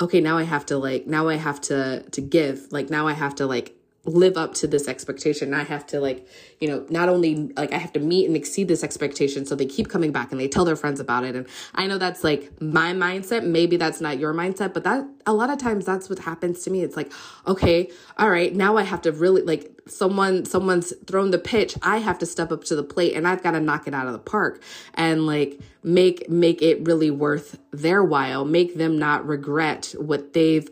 Okay 0.00 0.20
now 0.20 0.38
i 0.38 0.44
have 0.44 0.64
to 0.66 0.78
like 0.78 1.06
now 1.06 1.28
i 1.28 1.36
have 1.36 1.60
to 1.62 2.02
to 2.10 2.20
give. 2.20 2.72
Like 2.72 2.90
now 2.90 3.06
i 3.06 3.12
have 3.12 3.34
to 3.36 3.46
like 3.46 3.74
live 4.08 4.36
up 4.36 4.54
to 4.54 4.66
this 4.66 4.88
expectation. 4.88 5.54
I 5.54 5.64
have 5.64 5.86
to 5.88 6.00
like, 6.00 6.26
you 6.60 6.68
know, 6.68 6.84
not 6.88 7.08
only 7.08 7.52
like 7.56 7.72
I 7.72 7.78
have 7.78 7.92
to 7.94 8.00
meet 8.00 8.26
and 8.26 8.36
exceed 8.36 8.68
this 8.68 8.82
expectation. 8.82 9.46
So 9.46 9.54
they 9.54 9.66
keep 9.66 9.88
coming 9.88 10.12
back 10.12 10.32
and 10.32 10.40
they 10.40 10.48
tell 10.48 10.64
their 10.64 10.76
friends 10.76 11.00
about 11.00 11.24
it. 11.24 11.36
And 11.36 11.46
I 11.74 11.86
know 11.86 11.98
that's 11.98 12.24
like 12.24 12.60
my 12.60 12.92
mindset. 12.92 13.44
Maybe 13.44 13.76
that's 13.76 14.00
not 14.00 14.18
your 14.18 14.34
mindset, 14.34 14.74
but 14.74 14.84
that 14.84 15.06
a 15.26 15.32
lot 15.32 15.50
of 15.50 15.58
times 15.58 15.84
that's 15.84 16.08
what 16.08 16.18
happens 16.20 16.62
to 16.64 16.70
me. 16.70 16.82
It's 16.82 16.96
like, 16.96 17.12
okay, 17.46 17.90
all 18.16 18.30
right, 18.30 18.54
now 18.54 18.76
I 18.76 18.82
have 18.82 19.02
to 19.02 19.12
really 19.12 19.42
like 19.42 19.70
someone 19.86 20.44
someone's 20.44 20.92
thrown 21.06 21.30
the 21.30 21.38
pitch. 21.38 21.76
I 21.82 21.98
have 21.98 22.18
to 22.18 22.26
step 22.26 22.52
up 22.52 22.64
to 22.64 22.76
the 22.76 22.82
plate 22.82 23.14
and 23.14 23.26
I've 23.26 23.42
got 23.42 23.52
to 23.52 23.60
knock 23.60 23.86
it 23.86 23.94
out 23.94 24.06
of 24.06 24.12
the 24.12 24.18
park 24.18 24.62
and 24.94 25.26
like 25.26 25.60
make 25.82 26.28
make 26.28 26.62
it 26.62 26.86
really 26.86 27.10
worth 27.10 27.58
their 27.72 28.02
while, 28.02 28.44
make 28.44 28.76
them 28.76 28.98
not 28.98 29.26
regret 29.26 29.94
what 29.98 30.32
they've 30.32 30.68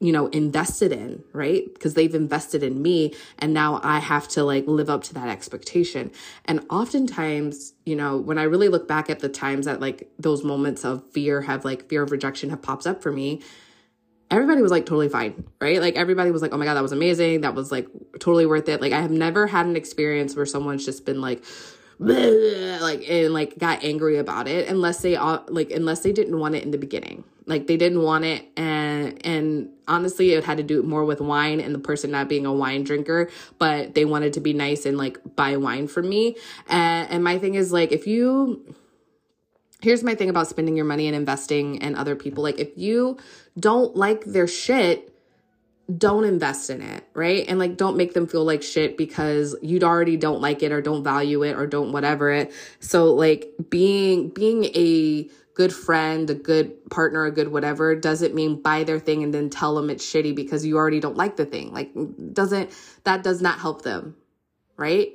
you 0.00 0.12
know, 0.12 0.28
invested 0.28 0.92
in, 0.92 1.22
right? 1.34 1.72
Because 1.74 1.92
they've 1.92 2.14
invested 2.14 2.62
in 2.62 2.80
me 2.80 3.14
and 3.38 3.52
now 3.52 3.80
I 3.82 3.98
have 3.98 4.26
to 4.28 4.42
like 4.44 4.66
live 4.66 4.88
up 4.88 5.04
to 5.04 5.14
that 5.14 5.28
expectation. 5.28 6.10
And 6.46 6.64
oftentimes, 6.70 7.74
you 7.84 7.96
know, 7.96 8.16
when 8.16 8.38
I 8.38 8.44
really 8.44 8.68
look 8.68 8.88
back 8.88 9.10
at 9.10 9.20
the 9.20 9.28
times 9.28 9.66
that 9.66 9.78
like 9.78 10.10
those 10.18 10.42
moments 10.42 10.86
of 10.86 11.04
fear 11.12 11.42
have 11.42 11.66
like 11.66 11.88
fear 11.90 12.02
of 12.02 12.12
rejection 12.12 12.48
have 12.48 12.62
popped 12.62 12.86
up 12.86 13.02
for 13.02 13.12
me, 13.12 13.42
everybody 14.30 14.62
was 14.62 14.70
like 14.70 14.86
totally 14.86 15.10
fine, 15.10 15.44
right? 15.60 15.80
Like 15.82 15.96
everybody 15.96 16.30
was 16.30 16.40
like, 16.40 16.54
oh 16.54 16.56
my 16.56 16.64
God, 16.64 16.74
that 16.74 16.82
was 16.82 16.92
amazing. 16.92 17.42
That 17.42 17.54
was 17.54 17.70
like 17.70 17.86
totally 18.20 18.46
worth 18.46 18.70
it. 18.70 18.80
Like 18.80 18.94
I 18.94 19.02
have 19.02 19.10
never 19.10 19.46
had 19.46 19.66
an 19.66 19.76
experience 19.76 20.34
where 20.34 20.46
someone's 20.46 20.84
just 20.84 21.04
been 21.04 21.20
like, 21.20 21.44
like 22.80 23.04
and 23.10 23.34
like 23.34 23.58
got 23.58 23.84
angry 23.84 24.16
about 24.16 24.48
it 24.48 24.68
unless 24.68 25.02
they 25.02 25.16
all 25.16 25.44
like 25.48 25.70
unless 25.70 26.00
they 26.00 26.12
didn't 26.12 26.38
want 26.38 26.54
it 26.54 26.62
in 26.62 26.70
the 26.70 26.78
beginning. 26.78 27.24
Like 27.44 27.66
they 27.66 27.76
didn't 27.76 28.00
want 28.00 28.24
it 28.24 28.46
and 28.56 29.20
and 29.26 29.68
honestly 29.86 30.32
it 30.32 30.44
had 30.44 30.56
to 30.56 30.62
do 30.62 30.82
more 30.82 31.04
with 31.04 31.20
wine 31.20 31.60
and 31.60 31.74
the 31.74 31.78
person 31.78 32.10
not 32.10 32.26
being 32.26 32.46
a 32.46 32.52
wine 32.54 32.84
drinker 32.84 33.28
but 33.58 33.94
they 33.94 34.06
wanted 34.06 34.32
to 34.32 34.40
be 34.40 34.54
nice 34.54 34.86
and 34.86 34.96
like 34.96 35.18
buy 35.36 35.58
wine 35.58 35.88
from 35.88 36.08
me. 36.08 36.36
And, 36.70 37.10
and 37.10 37.22
my 37.22 37.38
thing 37.38 37.54
is 37.54 37.70
like 37.70 37.92
if 37.92 38.06
you 38.06 38.74
here's 39.82 40.02
my 40.02 40.14
thing 40.14 40.30
about 40.30 40.48
spending 40.48 40.76
your 40.76 40.86
money 40.86 41.06
and 41.06 41.14
investing 41.14 41.76
in 41.76 41.94
other 41.96 42.16
people. 42.16 42.42
Like 42.42 42.58
if 42.58 42.70
you 42.76 43.18
don't 43.58 43.94
like 43.94 44.24
their 44.24 44.46
shit 44.46 45.09
don't 45.98 46.24
invest 46.24 46.70
in 46.70 46.82
it, 46.82 47.04
right? 47.14 47.44
And 47.48 47.58
like 47.58 47.76
don't 47.76 47.96
make 47.96 48.14
them 48.14 48.26
feel 48.26 48.44
like 48.44 48.62
shit 48.62 48.96
because 48.96 49.56
you'd 49.62 49.84
already 49.84 50.16
don't 50.16 50.40
like 50.40 50.62
it 50.62 50.72
or 50.72 50.80
don't 50.80 51.02
value 51.02 51.42
it 51.42 51.56
or 51.56 51.66
don't 51.66 51.92
whatever 51.92 52.30
it. 52.30 52.52
So 52.80 53.12
like 53.14 53.50
being 53.68 54.28
being 54.28 54.64
a 54.66 55.28
good 55.54 55.72
friend, 55.72 56.28
a 56.30 56.34
good 56.34 56.90
partner, 56.90 57.24
a 57.24 57.30
good 57.30 57.48
whatever 57.48 57.94
doesn't 57.94 58.34
mean 58.34 58.62
buy 58.62 58.84
their 58.84 58.98
thing 58.98 59.22
and 59.22 59.34
then 59.34 59.50
tell 59.50 59.74
them 59.74 59.90
it's 59.90 60.04
shitty 60.04 60.34
because 60.34 60.64
you 60.64 60.76
already 60.76 61.00
don't 61.00 61.16
like 61.16 61.36
the 61.36 61.46
thing. 61.46 61.72
Like 61.72 61.92
doesn't 62.32 62.70
that 63.04 63.22
does 63.22 63.40
not 63.42 63.58
help 63.58 63.82
them, 63.82 64.16
right? 64.76 65.12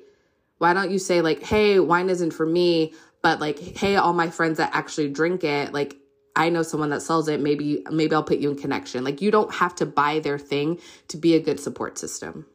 Why 0.58 0.74
don't 0.74 0.92
you 0.92 1.00
say 1.00 1.22
like, 1.22 1.44
"Hey, 1.44 1.80
wine 1.80 2.10
isn't 2.10 2.32
for 2.32 2.46
me," 2.46 2.94
but 3.22 3.40
like, 3.40 3.60
"Hey, 3.60 3.98
all 3.98 4.14
my 4.14 4.30
friends 4.30 4.58
that 4.58 4.72
actually 4.74 5.10
drink 5.10 5.44
it, 5.44 5.74
like 5.74 5.98
I 6.36 6.50
know 6.50 6.64
someone 6.64 6.90
that 6.90 7.02
sells 7.02 7.28
it, 7.28 7.40
maybe 7.40 7.84
maybe 7.90 8.16
I'll 8.16 8.24
put 8.24 8.40
you 8.40 8.52
in 8.52 8.58
connection." 8.58 9.04
Like 9.04 9.22
you 9.22 9.32
don't 9.32 9.54
have 9.56 9.76
to 9.76 9.86
buy 9.86 10.20
their 10.20 10.38
thing 10.38 10.80
to 11.10 11.18
be 11.18 11.36
a 11.36 11.40
good 11.40 11.60
support 11.60 11.98
system. 11.98 12.46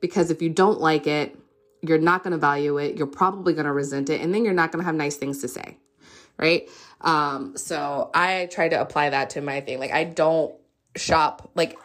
Because 0.00 0.30
if 0.30 0.40
you 0.42 0.48
don't 0.48 0.80
like 0.80 1.06
it, 1.06 1.36
you're 1.82 1.98
not 1.98 2.22
going 2.22 2.32
to 2.32 2.38
value 2.38 2.78
it, 2.78 2.96
you're 2.96 3.06
probably 3.06 3.52
going 3.52 3.66
to 3.66 3.72
resent 3.72 4.10
it, 4.10 4.20
and 4.20 4.32
then 4.32 4.44
you're 4.44 4.54
not 4.54 4.70
going 4.70 4.80
to 4.80 4.86
have 4.86 4.94
nice 4.94 5.16
things 5.16 5.40
to 5.40 5.48
say 5.48 5.76
right? 6.38 6.68
Um, 7.00 7.56
so 7.56 8.10
I 8.14 8.48
try 8.50 8.68
to 8.68 8.80
apply 8.80 9.10
that 9.10 9.30
to 9.30 9.40
my 9.40 9.60
thing. 9.60 9.78
Like 9.78 9.92
I 9.92 10.04
don't 10.04 10.54
shop, 10.96 11.50
like 11.54 11.78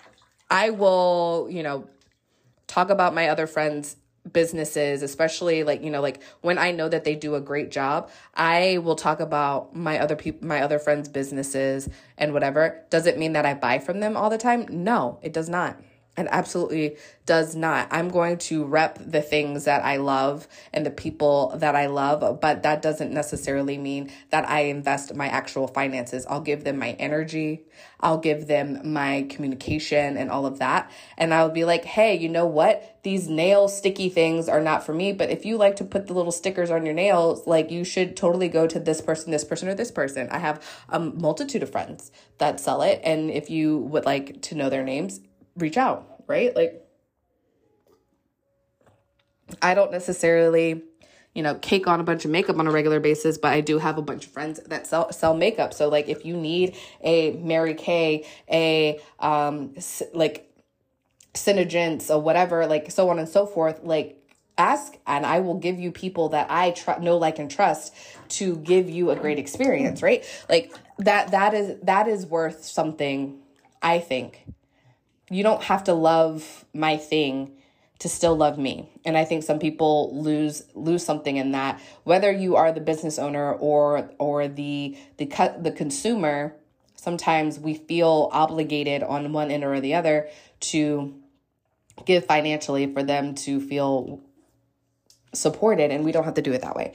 I 0.49 0.69
will, 0.69 1.47
you 1.49 1.63
know, 1.63 1.89
talk 2.67 2.89
about 2.89 3.13
my 3.13 3.27
other 3.27 3.47
friends' 3.47 3.97
businesses, 4.31 5.01
especially 5.01 5.63
like, 5.63 5.83
you 5.83 5.89
know, 5.89 6.01
like 6.01 6.21
when 6.41 6.57
I 6.57 6.71
know 6.71 6.87
that 6.87 7.03
they 7.03 7.15
do 7.15 7.35
a 7.35 7.41
great 7.41 7.71
job, 7.71 8.09
I 8.33 8.77
will 8.77 8.95
talk 8.95 9.19
about 9.19 9.75
my 9.75 9.99
other 9.99 10.15
people, 10.15 10.47
my 10.47 10.61
other 10.61 10.79
friends' 10.79 11.09
businesses 11.09 11.89
and 12.17 12.33
whatever. 12.33 12.83
Does 12.89 13.05
it 13.05 13.17
mean 13.17 13.33
that 13.33 13.45
I 13.45 13.53
buy 13.53 13.79
from 13.79 13.99
them 13.99 14.15
all 14.15 14.29
the 14.29 14.37
time? 14.37 14.65
No, 14.69 15.19
it 15.21 15.33
does 15.33 15.49
not. 15.49 15.77
It 16.15 16.27
absolutely 16.29 16.97
does 17.25 17.55
not. 17.55 17.87
I'm 17.89 18.09
going 18.09 18.37
to 18.37 18.65
rep 18.65 18.99
the 19.03 19.21
things 19.21 19.65
that 19.65 19.83
I 19.83 19.97
love 19.97 20.47
and 20.71 20.85
the 20.85 20.91
people 20.91 21.53
that 21.55 21.75
I 21.75 21.87
love, 21.87 22.39
but 22.39 22.61
that 22.61 22.83
doesn't 22.83 23.11
necessarily 23.11 23.79
mean 23.79 24.11
that 24.29 24.47
I 24.47 24.65
invest 24.65 25.15
my 25.15 25.27
actual 25.27 25.67
finances. 25.67 26.27
I'll 26.29 26.41
give 26.41 26.65
them 26.65 26.77
my 26.77 26.91
energy, 26.99 27.63
I'll 27.99 28.19
give 28.19 28.45
them 28.45 28.93
my 28.93 29.25
communication 29.29 30.17
and 30.17 30.29
all 30.29 30.45
of 30.45 30.59
that. 30.59 30.91
And 31.17 31.33
I'll 31.33 31.49
be 31.49 31.65
like, 31.65 31.83
hey, 31.83 32.15
you 32.15 32.29
know 32.29 32.45
what? 32.45 32.99
These 33.01 33.27
nail 33.27 33.67
sticky 33.67 34.09
things 34.09 34.47
are 34.47 34.61
not 34.61 34.85
for 34.85 34.93
me, 34.93 35.13
but 35.13 35.31
if 35.31 35.45
you 35.45 35.57
like 35.57 35.77
to 35.77 35.83
put 35.83 36.05
the 36.05 36.13
little 36.13 36.31
stickers 36.31 36.69
on 36.69 36.85
your 36.85 36.93
nails, 36.93 37.47
like 37.47 37.71
you 37.71 37.83
should 37.83 38.15
totally 38.15 38.49
go 38.49 38.67
to 38.67 38.79
this 38.79 39.01
person, 39.01 39.31
this 39.31 39.43
person, 39.43 39.67
or 39.67 39.73
this 39.73 39.91
person. 39.91 40.29
I 40.29 40.37
have 40.37 40.63
a 40.89 40.99
multitude 40.99 41.63
of 41.63 41.71
friends 41.71 42.11
that 42.37 42.59
sell 42.59 42.83
it. 42.83 43.01
And 43.03 43.31
if 43.31 43.49
you 43.49 43.79
would 43.79 44.05
like 44.05 44.41
to 44.43 44.55
know 44.55 44.69
their 44.69 44.83
names, 44.83 45.21
reach 45.57 45.77
out, 45.77 46.23
right? 46.27 46.55
Like, 46.55 46.81
I 49.61 49.73
don't 49.73 49.91
necessarily, 49.91 50.83
you 51.33 51.43
know, 51.43 51.55
cake 51.55 51.87
on 51.87 51.99
a 51.99 52.03
bunch 52.03 52.25
of 52.25 52.31
makeup 52.31 52.57
on 52.57 52.67
a 52.67 52.71
regular 52.71 52.99
basis, 52.99 53.37
but 53.37 53.53
I 53.53 53.61
do 53.61 53.77
have 53.77 53.97
a 53.97 54.01
bunch 54.01 54.25
of 54.25 54.31
friends 54.31 54.59
that 54.65 54.87
sell 54.87 55.11
sell 55.11 55.35
makeup. 55.35 55.73
So 55.73 55.89
like, 55.89 56.09
if 56.09 56.25
you 56.25 56.35
need 56.37 56.75
a 57.01 57.31
Mary 57.33 57.73
Kay, 57.73 58.25
a 58.49 58.99
um, 59.19 59.75
like 60.13 60.49
SeneGence 61.33 62.09
or 62.09 62.19
whatever, 62.19 62.65
like 62.67 62.91
so 62.91 63.09
on 63.09 63.19
and 63.19 63.27
so 63.29 63.45
forth, 63.45 63.81
like 63.83 64.19
ask 64.57 64.97
and 65.07 65.25
I 65.25 65.39
will 65.39 65.57
give 65.57 65.79
you 65.79 65.91
people 65.91 66.29
that 66.29 66.47
I 66.49 66.71
tr- 66.71 66.99
know, 66.99 67.17
like, 67.17 67.39
and 67.39 67.49
trust 67.49 67.93
to 68.29 68.57
give 68.57 68.89
you 68.89 69.09
a 69.09 69.15
great 69.15 69.39
experience, 69.39 70.01
right? 70.01 70.23
Like 70.49 70.73
that, 70.99 71.31
that 71.31 71.53
is, 71.53 71.79
that 71.83 72.07
is 72.07 72.25
worth 72.25 72.63
something, 72.63 73.39
I 73.81 73.99
think, 73.99 74.45
you 75.33 75.43
don't 75.43 75.63
have 75.63 75.83
to 75.85 75.93
love 75.93 76.65
my 76.73 76.97
thing 76.97 77.51
to 77.99 78.09
still 78.09 78.35
love 78.35 78.57
me. 78.57 78.89
And 79.05 79.17
i 79.17 79.25
think 79.25 79.43
some 79.43 79.59
people 79.59 80.11
lose 80.13 80.63
lose 80.75 81.05
something 81.05 81.37
in 81.37 81.51
that. 81.51 81.81
Whether 82.03 82.31
you 82.31 82.55
are 82.55 82.71
the 82.71 82.81
business 82.81 83.17
owner 83.17 83.53
or 83.53 84.09
or 84.19 84.47
the 84.47 84.97
the 85.17 85.25
the 85.59 85.71
consumer 85.71 86.55
sometimes 86.95 87.59
we 87.59 87.73
feel 87.73 88.29
obligated 88.31 89.03
on 89.03 89.33
one 89.33 89.51
end 89.51 89.63
or 89.63 89.81
the 89.81 89.93
other 89.93 90.29
to 90.59 91.13
give 92.05 92.25
financially 92.25 92.91
for 92.93 93.03
them 93.03 93.35
to 93.35 93.59
feel 93.59 94.21
supported 95.33 95.91
and 95.91 96.05
we 96.05 96.11
don't 96.11 96.23
have 96.23 96.35
to 96.35 96.41
do 96.41 96.53
it 96.53 96.61
that 96.61 96.75
way. 96.75 96.93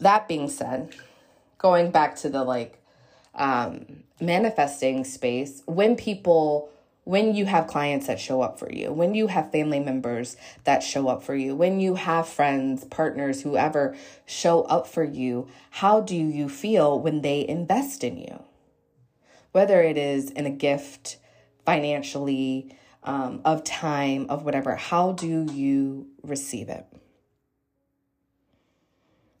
That 0.00 0.28
being 0.28 0.48
said 0.48 0.94
going 1.58 1.90
back 1.90 2.16
to 2.16 2.28
the 2.28 2.44
like 2.44 2.82
um 3.34 4.04
manifesting 4.20 5.04
space 5.04 5.62
when 5.66 5.96
people 5.96 6.70
when 7.06 7.36
you 7.36 7.46
have 7.46 7.68
clients 7.68 8.08
that 8.08 8.18
show 8.18 8.42
up 8.42 8.58
for 8.58 8.68
you, 8.72 8.92
when 8.92 9.14
you 9.14 9.28
have 9.28 9.52
family 9.52 9.78
members 9.78 10.36
that 10.64 10.82
show 10.82 11.06
up 11.06 11.22
for 11.22 11.36
you, 11.36 11.54
when 11.54 11.78
you 11.78 11.94
have 11.94 12.28
friends, 12.28 12.84
partners, 12.86 13.42
whoever 13.42 13.94
show 14.26 14.62
up 14.62 14.88
for 14.88 15.04
you, 15.04 15.46
how 15.70 16.00
do 16.00 16.16
you 16.16 16.48
feel 16.48 16.98
when 16.98 17.22
they 17.22 17.46
invest 17.46 18.02
in 18.02 18.18
you? 18.18 18.42
Whether 19.52 19.82
it 19.82 19.96
is 19.96 20.32
in 20.32 20.46
a 20.46 20.50
gift, 20.50 21.18
financially, 21.64 22.74
um, 23.04 23.40
of 23.44 23.62
time, 23.62 24.26
of 24.28 24.44
whatever, 24.44 24.74
how 24.74 25.12
do 25.12 25.46
you 25.52 26.08
receive 26.24 26.68
it? 26.68 26.84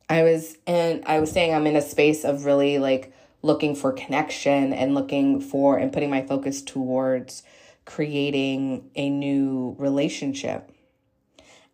I 0.08 0.22
was 0.22 0.56
and 0.68 1.04
I 1.04 1.18
was 1.18 1.32
saying 1.32 1.52
I'm 1.52 1.66
in 1.66 1.74
a 1.74 1.82
space 1.82 2.24
of 2.24 2.44
really 2.44 2.78
like 2.78 3.12
looking 3.46 3.74
for 3.74 3.92
connection 3.92 4.72
and 4.72 4.94
looking 4.94 5.40
for 5.40 5.78
and 5.78 5.92
putting 5.92 6.10
my 6.10 6.22
focus 6.22 6.60
towards 6.60 7.42
creating 7.84 8.90
a 8.96 9.08
new 9.08 9.76
relationship. 9.78 10.70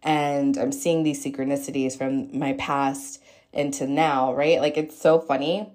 And 0.03 0.57
I'm 0.59 0.73
seeing 0.73 1.03
these 1.03 1.25
synchronicities 1.25 1.97
from 1.97 2.39
my 2.39 2.53
past 2.55 3.23
into 3.53 3.87
now, 3.87 4.35
right? 4.35 4.61
Like 4.61 4.77
it's 4.77 5.01
so 5.01 5.19
funny. 5.19 5.73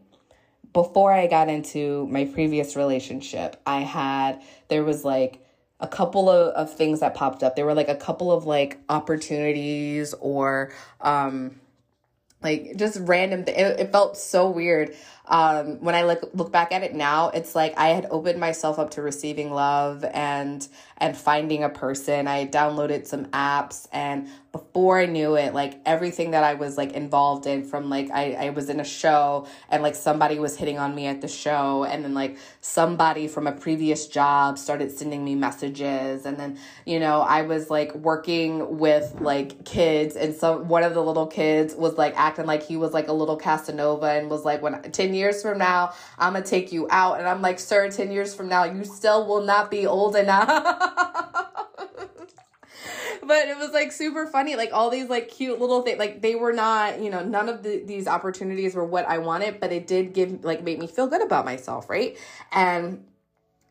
Before 0.74 1.12
I 1.12 1.28
got 1.28 1.50
into 1.50 2.08
my 2.08 2.26
previous 2.26 2.76
relationship, 2.76 3.60
I 3.66 3.80
had, 3.80 4.42
there 4.68 4.84
was 4.84 5.04
like, 5.04 5.44
a 5.80 5.88
couple 5.88 6.30
of, 6.30 6.54
of 6.56 6.74
things 6.74 7.02
that 7.02 7.14
popped 7.14 7.44
up. 7.44 7.56
There 7.56 7.66
were 7.66 7.76
like 7.76 7.90
a 7.90 7.96
couple 7.96 8.32
of 8.32 8.46
like 8.46 8.80
opportunities 8.90 10.14
or 10.20 10.72
um 11.02 11.60
like 12.42 12.78
just 12.78 13.00
random 13.02 13.46
th- 13.46 13.58
it, 13.58 13.80
it 13.80 13.92
felt 13.92 14.18
so 14.18 14.50
weird 14.50 14.96
um 15.28 15.80
when 15.82 15.96
i 15.96 16.04
look 16.04 16.30
look 16.34 16.52
back 16.52 16.72
at 16.72 16.84
it 16.84 16.94
now 16.94 17.30
it's 17.30 17.56
like 17.56 17.74
i 17.78 17.90
had 17.90 18.08
opened 18.10 18.40
myself 18.40 18.80
up 18.80 18.92
to 18.92 19.02
receiving 19.02 19.52
love 19.52 20.04
and 20.14 20.68
and 21.00 21.16
finding 21.16 21.64
a 21.64 21.70
person. 21.70 22.28
I 22.28 22.48
downloaded 22.48 23.06
some 23.06 23.26
apps 23.28 23.88
and 23.92 24.28
before 24.52 25.00
I 25.00 25.06
knew 25.06 25.36
it, 25.36 25.54
like 25.54 25.80
everything 25.86 26.32
that 26.32 26.44
I 26.44 26.56
was 26.56 26.78
like 26.78 26.94
involved 26.94 27.46
in 27.46 27.64
from 27.64 27.90
like 27.90 28.10
I, 28.10 28.32
I 28.34 28.50
was 28.50 28.70
in 28.70 28.80
a 28.80 28.84
show 28.84 29.46
and 29.70 29.84
like 29.84 29.94
somebody 29.94 30.40
was 30.40 30.58
hitting 30.58 30.80
on 30.80 30.96
me 30.96 31.06
at 31.06 31.22
the 31.22 31.28
show 31.28 31.84
and 31.84 32.04
then 32.04 32.16
like 32.16 32.38
somebody 32.62 33.28
from 33.28 33.46
a 33.46 33.52
previous 33.52 34.08
job 34.08 34.58
started 34.58 34.92
sending 34.92 35.24
me 35.24 35.36
messages 35.36 36.26
and 36.26 36.40
then, 36.40 36.58
you 36.86 37.00
know, 37.00 37.22
I 37.22 37.44
was 37.44 37.70
like 37.70 37.94
working 37.94 38.80
with 38.80 39.18
like 39.20 39.64
kids 39.64 40.16
and 40.16 40.34
so 40.34 40.58
one 40.58 40.82
of 40.82 40.96
the 40.96 41.04
little 41.04 41.28
kids 41.28 41.76
was 41.76 41.96
like 41.98 42.16
acting 42.18 42.48
like 42.48 42.64
he 42.64 42.78
was 42.78 42.94
like 42.94 43.10
a 43.10 43.14
little 43.14 43.38
Casanova 43.38 44.08
and 44.08 44.30
was 44.30 44.44
like 44.44 44.64
when 44.64 44.82
10 44.82 45.14
years 45.18 45.42
from 45.42 45.58
now 45.58 45.94
I'm 46.18 46.34
gonna 46.34 46.46
take 46.46 46.72
you 46.72 46.88
out. 46.90 47.20
And 47.20 47.28
I'm 47.28 47.42
like, 47.42 47.60
sir, 47.60 47.90
10 47.90 48.12
years 48.12 48.34
from 48.34 48.48
now 48.48 48.64
you 48.64 48.84
still 48.84 49.28
will 49.28 49.42
not 49.42 49.70
be 49.70 49.86
old 49.86 50.16
enough. 50.16 50.48
but 53.28 53.48
it 53.48 53.58
was 53.58 53.72
like 53.72 53.92
super 53.92 54.26
funny. 54.28 54.56
Like 54.56 54.72
all 54.72 54.90
these 54.90 55.10
like 55.10 55.30
cute 55.30 55.60
little 55.60 55.82
things 55.82 56.00
like 56.00 56.22
they 56.22 56.36
were 56.36 56.54
not 56.54 57.02
you 57.02 57.10
know 57.10 57.24
none 57.24 57.50
of 57.50 57.64
the, 57.64 57.84
these 57.86 58.08
opportunities 58.08 58.76
were 58.76 58.86
what 58.86 59.08
i 59.08 59.18
wanted 59.18 59.60
but 59.60 59.72
it 59.72 59.88
did 59.88 60.14
give 60.14 60.44
like 60.44 60.64
make 60.64 60.80
me 60.80 60.88
feel 60.88 61.08
good 61.08 61.22
about 61.22 61.46
myself 61.46 61.90
right? 61.90 62.18
And 62.52 63.04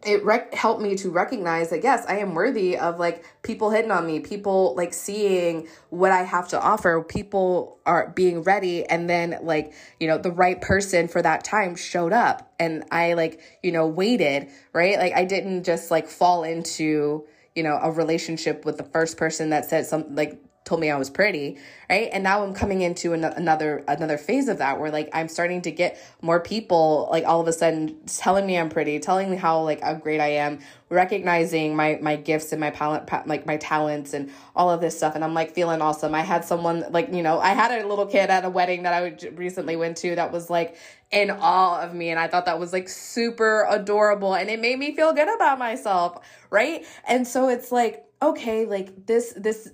it 0.06 0.24
rec- 0.24 0.54
helped 0.54 0.80
me 0.80 0.94
to 0.94 1.10
recognize 1.10 1.70
that 1.70 1.82
yes 1.82 2.04
i 2.08 2.18
am 2.18 2.34
worthy 2.34 2.78
of 2.78 2.98
like 2.98 3.24
people 3.42 3.70
hitting 3.70 3.90
on 3.90 4.06
me 4.06 4.20
people 4.20 4.74
like 4.76 4.94
seeing 4.94 5.66
what 5.90 6.12
i 6.12 6.22
have 6.22 6.48
to 6.48 6.60
offer 6.60 7.02
people 7.02 7.78
are 7.84 8.10
being 8.10 8.42
ready 8.42 8.84
and 8.84 9.10
then 9.10 9.38
like 9.42 9.72
you 10.00 10.06
know 10.06 10.18
the 10.18 10.30
right 10.30 10.60
person 10.60 11.08
for 11.08 11.20
that 11.20 11.44
time 11.44 11.74
showed 11.74 12.12
up 12.12 12.52
and 12.58 12.84
i 12.90 13.14
like 13.14 13.40
you 13.62 13.72
know 13.72 13.86
waited 13.86 14.48
right? 14.72 14.98
Like 14.98 15.14
i 15.14 15.24
didn't 15.24 15.64
just 15.64 15.90
like 15.90 16.06
fall 16.08 16.44
into 16.44 17.26
you 17.56 17.62
know, 17.62 17.80
a 17.82 17.90
relationship 17.90 18.64
with 18.64 18.76
the 18.76 18.84
first 18.84 19.16
person 19.16 19.50
that 19.50 19.64
said 19.64 19.86
something 19.86 20.14
like 20.14 20.38
told 20.66 20.80
me 20.80 20.90
I 20.90 20.96
was 20.96 21.08
pretty, 21.08 21.58
right? 21.88 22.10
And 22.12 22.24
now 22.24 22.42
I'm 22.42 22.52
coming 22.52 22.82
into 22.82 23.12
an- 23.12 23.24
another 23.24 23.84
another 23.86 24.18
phase 24.18 24.48
of 24.48 24.58
that 24.58 24.80
where 24.80 24.90
like 24.90 25.08
I'm 25.12 25.28
starting 25.28 25.62
to 25.62 25.70
get 25.70 25.96
more 26.20 26.40
people 26.40 27.08
like 27.10 27.24
all 27.24 27.40
of 27.40 27.46
a 27.46 27.52
sudden 27.52 27.96
telling 28.06 28.44
me 28.44 28.58
I'm 28.58 28.68
pretty, 28.68 28.98
telling 28.98 29.30
me 29.30 29.36
how 29.36 29.62
like 29.62 29.80
how 29.80 29.94
great 29.94 30.20
I 30.20 30.32
am, 30.32 30.58
recognizing 30.90 31.76
my 31.76 32.00
my 32.02 32.16
gifts 32.16 32.50
and 32.50 32.60
my 32.60 32.70
talent 32.70 33.08
like 33.28 33.46
my 33.46 33.56
talents 33.58 34.12
and 34.12 34.32
all 34.56 34.68
of 34.68 34.80
this 34.80 34.96
stuff 34.96 35.14
and 35.14 35.22
I'm 35.22 35.34
like 35.34 35.54
feeling 35.54 35.80
awesome. 35.80 36.16
I 36.16 36.22
had 36.22 36.44
someone 36.44 36.84
like, 36.90 37.14
you 37.14 37.22
know, 37.22 37.38
I 37.38 37.50
had 37.50 37.70
a 37.70 37.86
little 37.86 38.06
kid 38.06 38.28
at 38.28 38.44
a 38.44 38.50
wedding 38.50 38.82
that 38.82 38.92
I 38.92 39.30
recently 39.36 39.76
went 39.76 39.96
to 39.98 40.16
that 40.16 40.32
was 40.32 40.50
like 40.50 40.76
in 41.12 41.30
awe 41.30 41.80
of 41.80 41.94
me 41.94 42.10
and 42.10 42.18
I 42.18 42.26
thought 42.26 42.46
that 42.46 42.58
was 42.58 42.72
like 42.72 42.88
super 42.88 43.68
adorable 43.70 44.34
and 44.34 44.50
it 44.50 44.58
made 44.60 44.80
me 44.80 44.96
feel 44.96 45.12
good 45.12 45.32
about 45.32 45.60
myself, 45.60 46.26
right? 46.50 46.84
And 47.06 47.24
so 47.24 47.48
it's 47.48 47.70
like 47.70 48.02
okay, 48.20 48.66
like 48.66 49.06
this 49.06 49.32
this 49.36 49.70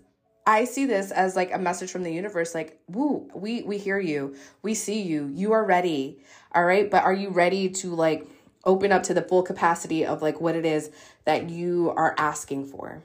I 0.47 0.65
see 0.65 0.87
this 0.87 1.11
as 1.11 1.37
like 1.37 1.55
a 1.55 1.59
message 1.59 1.91
from 1.91 2.03
the 2.03 2.13
universe 2.13 2.55
like, 2.55 2.81
woo, 2.89 3.31
we 3.35 3.63
we 3.63 3.79
hear 3.79 3.99
you. 3.99 4.35
We 4.63 4.75
see 4.75 5.03
you. 5.03 5.31
You 5.35 5.53
are 5.53 5.65
ready. 5.65 6.19
All 6.55 6.65
right? 6.65 6.91
But 6.91 7.05
are 7.05 7.13
you 7.13 7.31
ready 7.31 7.69
to 7.69 7.95
like 7.95 8.27
open 8.65 8.93
up 8.93 9.05
to 9.05 9.15
the 9.15 9.23
full 9.23 9.43
capacity 9.43 10.05
of 10.05 10.23
like 10.23 10.41
what 10.41 10.57
it 10.57 10.67
is 10.67 10.91
that 11.25 11.51
you 11.51 11.93
are 11.97 12.15
asking 12.19 12.67
for? 12.67 13.03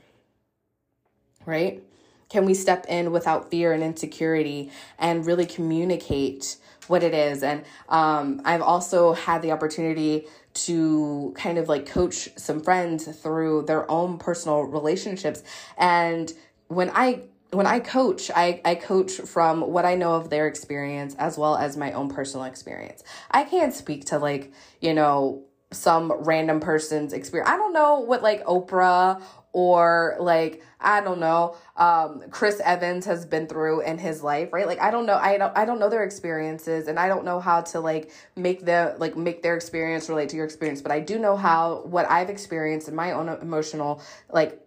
Right? 1.46 1.84
Can 2.30 2.46
we 2.46 2.54
step 2.54 2.86
in 2.90 3.12
without 3.12 3.50
fear 3.50 3.72
and 3.72 3.82
insecurity 3.82 4.72
and 5.00 5.26
really 5.26 5.46
communicate 5.46 6.58
what 6.88 7.04
it 7.04 7.14
is? 7.14 7.42
And 7.42 7.64
um, 7.88 8.42
I've 8.44 8.62
also 8.62 9.14
had 9.14 9.42
the 9.42 9.52
opportunity 9.52 10.28
to 10.66 11.34
kind 11.38 11.58
of 11.58 11.70
like 11.70 11.86
coach 11.86 12.30
some 12.36 12.62
friends 12.62 13.06
through 13.06 13.62
their 13.64 13.90
own 13.90 14.18
personal 14.18 14.62
relationships. 14.64 15.44
And 15.78 16.34
when 16.68 16.90
I 16.94 17.24
when 17.52 17.66
I 17.66 17.80
coach, 17.80 18.30
I, 18.36 18.62
I 18.66 18.76
coach 18.76 19.14
from 19.14 19.62
what 19.62 19.86
I 19.86 19.96
know 19.96 20.16
of 20.16 20.30
their 20.30 20.48
experience 20.48 21.16
as 21.18 21.38
well 21.38 21.56
as 21.56 21.78
my 21.78 21.94
own 21.94 22.10
personal 22.10 22.46
experience. 22.46 23.04
I 23.32 23.46
can't 23.46 23.74
speak 23.74 24.06
to 24.06 24.20
like, 24.20 24.52
you 24.82 24.94
know, 24.94 25.44
some 25.72 26.12
random 26.12 26.60
person's 26.60 27.14
experience. 27.14 27.50
I 27.50 27.58
don't 27.58 27.74
know 27.74 28.00
what 28.00 28.22
like 28.22 28.44
Oprah 28.46 29.22
or 29.54 30.16
like 30.20 30.64
I 30.80 31.02
don't 31.02 31.20
know 31.20 31.58
um 31.76 32.24
Chris 32.30 32.62
Evans 32.64 33.06
has 33.06 33.26
been 33.26 33.48
through 33.48 33.82
in 33.82 33.98
his 33.98 34.24
life, 34.24 34.54
right? 34.54 34.68
Like 34.68 34.80
I 34.80 34.92
don't 34.92 35.06
know 35.06 35.16
I 35.16 35.38
don't 35.38 35.58
I 35.58 35.66
don't 35.66 35.80
know 35.80 35.90
their 35.90 36.04
experiences 36.04 36.88
and 36.88 36.98
I 37.00 37.08
don't 37.08 37.26
know 37.26 37.40
how 37.40 37.62
to 37.62 37.80
like 37.80 38.12
make 38.36 38.66
the 38.66 38.96
like 38.98 39.18
make 39.18 39.42
their 39.42 39.56
experience 39.56 40.08
relate 40.08 40.30
to 40.30 40.36
your 40.38 40.46
experience, 40.46 40.82
but 40.82 40.92
I 40.92 41.00
do 41.00 41.20
know 41.20 41.36
how 41.36 41.82
what 41.86 42.10
I've 42.10 42.30
experienced 42.30 42.88
in 42.88 42.96
my 42.96 43.12
own 43.12 43.28
emotional 43.28 44.02
like 44.32 44.67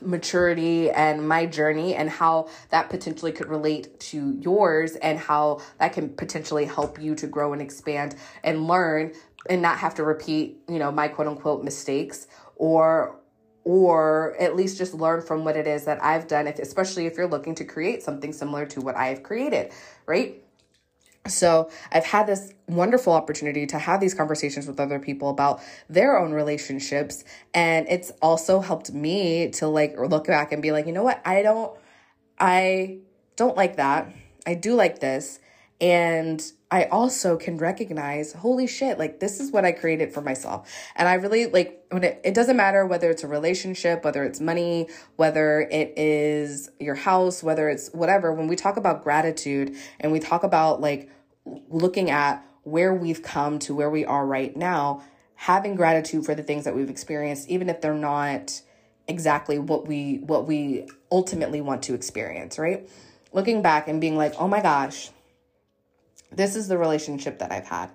maturity 0.00 0.90
and 0.90 1.26
my 1.26 1.46
journey 1.46 1.94
and 1.94 2.10
how 2.10 2.48
that 2.70 2.90
potentially 2.90 3.32
could 3.32 3.48
relate 3.48 3.98
to 3.98 4.38
yours 4.40 4.96
and 4.96 5.18
how 5.18 5.60
that 5.78 5.92
can 5.92 6.10
potentially 6.10 6.66
help 6.66 7.00
you 7.00 7.14
to 7.14 7.26
grow 7.26 7.52
and 7.52 7.62
expand 7.62 8.14
and 8.44 8.66
learn 8.66 9.12
and 9.48 9.62
not 9.62 9.78
have 9.78 9.94
to 9.94 10.04
repeat, 10.04 10.58
you 10.68 10.78
know, 10.78 10.92
my 10.92 11.08
quote 11.08 11.26
unquote 11.26 11.64
mistakes 11.64 12.26
or 12.56 13.18
or 13.64 14.34
at 14.40 14.56
least 14.56 14.78
just 14.78 14.94
learn 14.94 15.20
from 15.20 15.44
what 15.44 15.54
it 15.54 15.66
is 15.66 15.84
that 15.84 16.02
I've 16.02 16.26
done 16.26 16.46
if 16.46 16.58
especially 16.58 17.06
if 17.06 17.16
you're 17.16 17.28
looking 17.28 17.54
to 17.56 17.64
create 17.64 18.02
something 18.02 18.32
similar 18.32 18.66
to 18.66 18.80
what 18.80 18.96
I've 18.96 19.22
created, 19.22 19.72
right? 20.06 20.42
So 21.26 21.70
I've 21.92 22.06
had 22.06 22.26
this 22.26 22.54
wonderful 22.66 23.12
opportunity 23.12 23.66
to 23.66 23.78
have 23.78 24.00
these 24.00 24.14
conversations 24.14 24.66
with 24.66 24.80
other 24.80 24.98
people 24.98 25.28
about 25.30 25.60
their 25.88 26.18
own 26.18 26.32
relationships. 26.32 27.24
And 27.52 27.86
it's 27.88 28.10
also 28.22 28.60
helped 28.60 28.92
me 28.92 29.50
to 29.52 29.66
like 29.68 29.98
look 29.98 30.26
back 30.26 30.52
and 30.52 30.62
be 30.62 30.72
like, 30.72 30.86
you 30.86 30.92
know 30.92 31.02
what? 31.02 31.20
I 31.26 31.42
don't, 31.42 31.76
I 32.38 32.98
don't 33.36 33.56
like 33.56 33.76
that. 33.76 34.10
I 34.46 34.54
do 34.54 34.74
like 34.74 35.00
this. 35.00 35.40
And 35.80 36.42
I 36.70 36.84
also 36.84 37.36
can 37.36 37.56
recognize, 37.56 38.32
holy 38.32 38.66
shit, 38.66 38.98
like 38.98 39.20
this 39.20 39.40
is 39.40 39.52
what 39.52 39.64
I 39.64 39.72
created 39.72 40.12
for 40.12 40.20
myself. 40.20 40.70
And 40.96 41.08
I 41.08 41.14
really 41.14 41.46
like 41.46 41.84
when 41.90 42.04
it, 42.04 42.20
it 42.24 42.34
doesn't 42.34 42.56
matter 42.56 42.84
whether 42.84 43.10
it's 43.10 43.22
a 43.22 43.28
relationship, 43.28 44.04
whether 44.04 44.24
it's 44.24 44.40
money, 44.40 44.88
whether 45.16 45.60
it 45.70 45.94
is 45.96 46.68
your 46.80 46.96
house, 46.96 47.42
whether 47.42 47.68
it's 47.68 47.90
whatever. 47.90 48.32
When 48.32 48.48
we 48.48 48.56
talk 48.56 48.76
about 48.76 49.04
gratitude 49.04 49.76
and 50.00 50.10
we 50.10 50.18
talk 50.18 50.42
about 50.42 50.80
like 50.80 51.10
looking 51.68 52.10
at 52.10 52.44
where 52.64 52.92
we've 52.92 53.22
come 53.22 53.58
to 53.60 53.74
where 53.74 53.88
we 53.88 54.04
are 54.04 54.26
right 54.26 54.54
now, 54.56 55.02
having 55.36 55.76
gratitude 55.76 56.26
for 56.26 56.34
the 56.34 56.42
things 56.42 56.64
that 56.64 56.74
we've 56.74 56.90
experienced, 56.90 57.48
even 57.48 57.70
if 57.70 57.80
they're 57.80 57.94
not 57.94 58.60
exactly 59.06 59.58
what 59.58 59.86
we 59.86 60.18
what 60.18 60.46
we 60.46 60.86
ultimately 61.10 61.60
want 61.60 61.82
to 61.84 61.94
experience, 61.94 62.58
right? 62.58 62.88
Looking 63.32 63.62
back 63.62 63.88
and 63.88 64.00
being 64.00 64.16
like, 64.16 64.34
"Oh 64.38 64.48
my 64.48 64.60
gosh, 64.60 65.10
this 66.30 66.56
is 66.56 66.68
the 66.68 66.78
relationship 66.78 67.38
that 67.38 67.52
I've 67.52 67.66
had." 67.66 67.90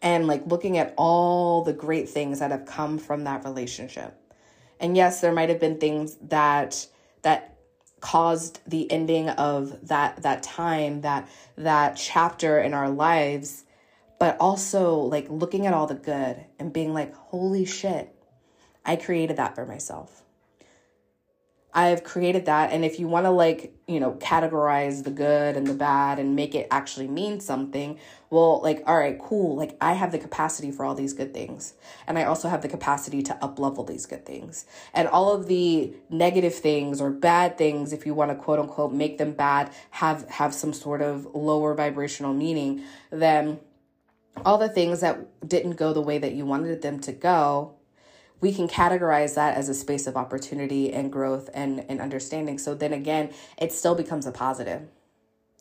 And 0.00 0.26
like 0.26 0.46
looking 0.46 0.78
at 0.78 0.94
all 0.96 1.64
the 1.64 1.72
great 1.72 2.08
things 2.08 2.38
that 2.38 2.50
have 2.50 2.66
come 2.66 2.98
from 2.98 3.24
that 3.24 3.44
relationship. 3.44 4.14
And 4.80 4.96
yes, 4.96 5.20
there 5.20 5.32
might 5.32 5.48
have 5.48 5.60
been 5.60 5.78
things 5.78 6.16
that 6.22 6.86
that 7.22 7.58
caused 8.00 8.60
the 8.66 8.90
ending 8.90 9.28
of 9.28 9.88
that 9.88 10.22
that 10.22 10.42
time 10.42 11.00
that 11.00 11.28
that 11.56 11.96
chapter 11.96 12.60
in 12.60 12.74
our 12.74 12.88
lives 12.88 13.64
but 14.18 14.36
also 14.40 14.96
like 14.96 15.26
looking 15.28 15.66
at 15.66 15.74
all 15.74 15.86
the 15.86 15.94
good 15.94 16.44
and 16.58 16.72
being 16.72 16.94
like 16.94 17.12
holy 17.14 17.64
shit 17.64 18.14
i 18.84 18.94
created 18.94 19.36
that 19.36 19.54
for 19.54 19.66
myself 19.66 20.22
I've 21.78 22.02
created 22.02 22.46
that. 22.46 22.72
And 22.72 22.84
if 22.84 22.98
you 22.98 23.06
want 23.06 23.26
to, 23.26 23.30
like, 23.30 23.72
you 23.86 24.00
know, 24.00 24.14
categorize 24.14 25.04
the 25.04 25.12
good 25.12 25.56
and 25.56 25.64
the 25.64 25.74
bad 25.74 26.18
and 26.18 26.34
make 26.34 26.56
it 26.56 26.66
actually 26.72 27.06
mean 27.06 27.38
something, 27.38 28.00
well, 28.30 28.60
like, 28.60 28.82
all 28.84 28.98
right, 28.98 29.16
cool. 29.16 29.54
Like, 29.54 29.76
I 29.80 29.92
have 29.92 30.10
the 30.10 30.18
capacity 30.18 30.72
for 30.72 30.84
all 30.84 30.96
these 30.96 31.12
good 31.12 31.32
things. 31.32 31.74
And 32.08 32.18
I 32.18 32.24
also 32.24 32.48
have 32.48 32.62
the 32.62 32.68
capacity 32.68 33.22
to 33.22 33.44
up 33.44 33.60
level 33.60 33.84
these 33.84 34.06
good 34.06 34.26
things. 34.26 34.66
And 34.92 35.06
all 35.06 35.32
of 35.32 35.46
the 35.46 35.94
negative 36.10 36.56
things 36.56 37.00
or 37.00 37.10
bad 37.10 37.56
things, 37.56 37.92
if 37.92 38.04
you 38.04 38.12
want 38.12 38.32
to 38.32 38.34
quote 38.34 38.58
unquote 38.58 38.92
make 38.92 39.18
them 39.18 39.30
bad, 39.30 39.70
have, 39.90 40.28
have 40.30 40.52
some 40.54 40.72
sort 40.72 41.00
of 41.00 41.28
lower 41.32 41.74
vibrational 41.74 42.34
meaning, 42.34 42.82
then 43.12 43.60
all 44.44 44.58
the 44.58 44.68
things 44.68 44.98
that 44.98 45.48
didn't 45.48 45.76
go 45.76 45.92
the 45.92 46.00
way 46.00 46.18
that 46.18 46.32
you 46.32 46.44
wanted 46.44 46.82
them 46.82 46.98
to 46.98 47.12
go 47.12 47.77
we 48.40 48.52
can 48.52 48.68
categorize 48.68 49.34
that 49.34 49.56
as 49.56 49.68
a 49.68 49.74
space 49.74 50.06
of 50.06 50.16
opportunity 50.16 50.92
and 50.92 51.12
growth 51.12 51.50
and, 51.54 51.84
and 51.88 52.00
understanding. 52.00 52.58
So 52.58 52.74
then 52.74 52.92
again, 52.92 53.30
it 53.56 53.72
still 53.72 53.94
becomes 53.94 54.26
a 54.26 54.32
positive. 54.32 54.82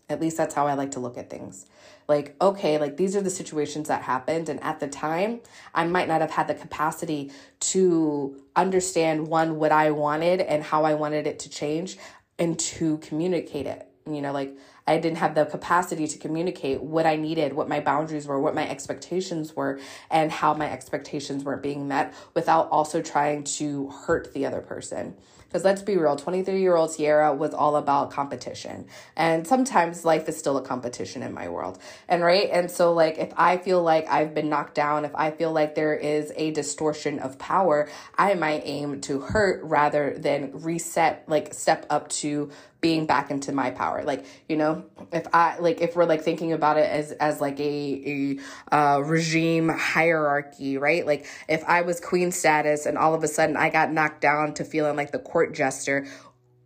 At 0.09 0.21
least 0.21 0.37
that's 0.37 0.55
how 0.55 0.67
I 0.67 0.73
like 0.75 0.91
to 0.91 0.99
look 0.99 1.17
at 1.17 1.29
things. 1.29 1.65
Like, 2.07 2.35
okay, 2.39 2.77
like 2.77 2.95
these 2.95 3.15
are 3.15 3.21
the 3.21 3.29
situations 3.29 3.89
that 3.89 4.03
happened. 4.03 4.47
And 4.47 4.63
at 4.63 4.79
the 4.79 4.87
time, 4.87 5.41
I 5.73 5.85
might 5.85 6.07
not 6.07 6.21
have 6.21 6.31
had 6.31 6.47
the 6.47 6.55
capacity 6.55 7.31
to 7.59 8.41
understand 8.55 9.27
one, 9.27 9.57
what 9.57 9.73
I 9.73 9.91
wanted 9.91 10.39
and 10.39 10.63
how 10.63 10.85
I 10.85 10.93
wanted 10.93 11.27
it 11.27 11.39
to 11.39 11.49
change 11.49 11.97
and 12.39 12.57
to 12.59 12.99
communicate 12.99 13.67
it. 13.67 13.89
You 14.09 14.21
know, 14.21 14.31
like 14.31 14.55
I 14.87 14.97
didn't 14.97 15.17
have 15.17 15.35
the 15.35 15.45
capacity 15.45 16.07
to 16.07 16.17
communicate 16.17 16.81
what 16.81 17.05
I 17.05 17.17
needed, 17.17 17.53
what 17.53 17.67
my 17.67 17.81
boundaries 17.81 18.25
were, 18.25 18.39
what 18.39 18.55
my 18.55 18.67
expectations 18.67 19.55
were, 19.55 19.79
and 20.09 20.31
how 20.31 20.53
my 20.53 20.71
expectations 20.71 21.43
weren't 21.43 21.61
being 21.61 21.87
met 21.87 22.13
without 22.33 22.69
also 22.69 23.01
trying 23.01 23.43
to 23.43 23.89
hurt 23.89 24.33
the 24.33 24.45
other 24.45 24.61
person. 24.61 25.15
Because 25.57 25.65
let's 25.65 25.81
be 25.81 25.97
real, 25.97 26.15
23 26.15 26.61
year 26.61 26.75
old 26.75 26.95
Tiara 26.95 27.33
was 27.33 27.51
all 27.51 27.77
about 27.77 28.11
competition. 28.11 28.85
And 29.15 29.47
sometimes 29.47 30.05
life 30.05 30.29
is 30.29 30.37
still 30.37 30.55
a 30.55 30.61
competition 30.61 31.23
in 31.23 31.33
my 31.33 31.49
world. 31.49 31.79
And 32.07 32.21
right. 32.21 32.47
And 32.51 32.69
so, 32.69 32.93
like, 32.93 33.17
if 33.17 33.33
I 33.35 33.57
feel 33.57 33.81
like 33.81 34.07
I've 34.07 34.35
been 34.35 34.49
knocked 34.49 34.75
down, 34.75 35.03
if 35.03 35.15
I 35.15 35.31
feel 35.31 35.51
like 35.51 35.73
there 35.73 35.95
is 35.95 36.31
a 36.35 36.51
distortion 36.51 37.17
of 37.17 37.39
power, 37.39 37.89
I 38.15 38.35
might 38.35 38.61
aim 38.65 39.01
to 39.01 39.19
hurt 39.19 39.63
rather 39.63 40.13
than 40.15 40.51
reset, 40.61 41.23
like, 41.27 41.55
step 41.55 41.87
up 41.89 42.07
to 42.09 42.51
being 42.79 43.07
back 43.07 43.31
into 43.31 43.51
my 43.51 43.71
power 43.71 44.03
like 44.03 44.23
you 44.47 44.55
know 44.55 44.85
if 45.11 45.25
i 45.33 45.57
like 45.57 45.81
if 45.81 45.95
we're 45.95 46.05
like 46.05 46.21
thinking 46.21 46.53
about 46.53 46.77
it 46.77 46.87
as 46.89 47.11
as 47.13 47.41
like 47.41 47.59
a, 47.59 48.37
a 48.71 48.75
uh, 48.75 48.99
regime 48.99 49.67
hierarchy 49.67 50.77
right 50.77 51.05
like 51.07 51.25
if 51.49 51.63
i 51.63 51.81
was 51.81 51.99
queen 51.99 52.31
status 52.31 52.85
and 52.85 52.97
all 52.97 53.15
of 53.15 53.23
a 53.23 53.27
sudden 53.27 53.57
i 53.57 53.69
got 53.69 53.91
knocked 53.91 54.21
down 54.21 54.53
to 54.53 54.63
feeling 54.63 54.95
like 54.95 55.11
the 55.11 55.19
court 55.19 55.46
jester 55.53 56.07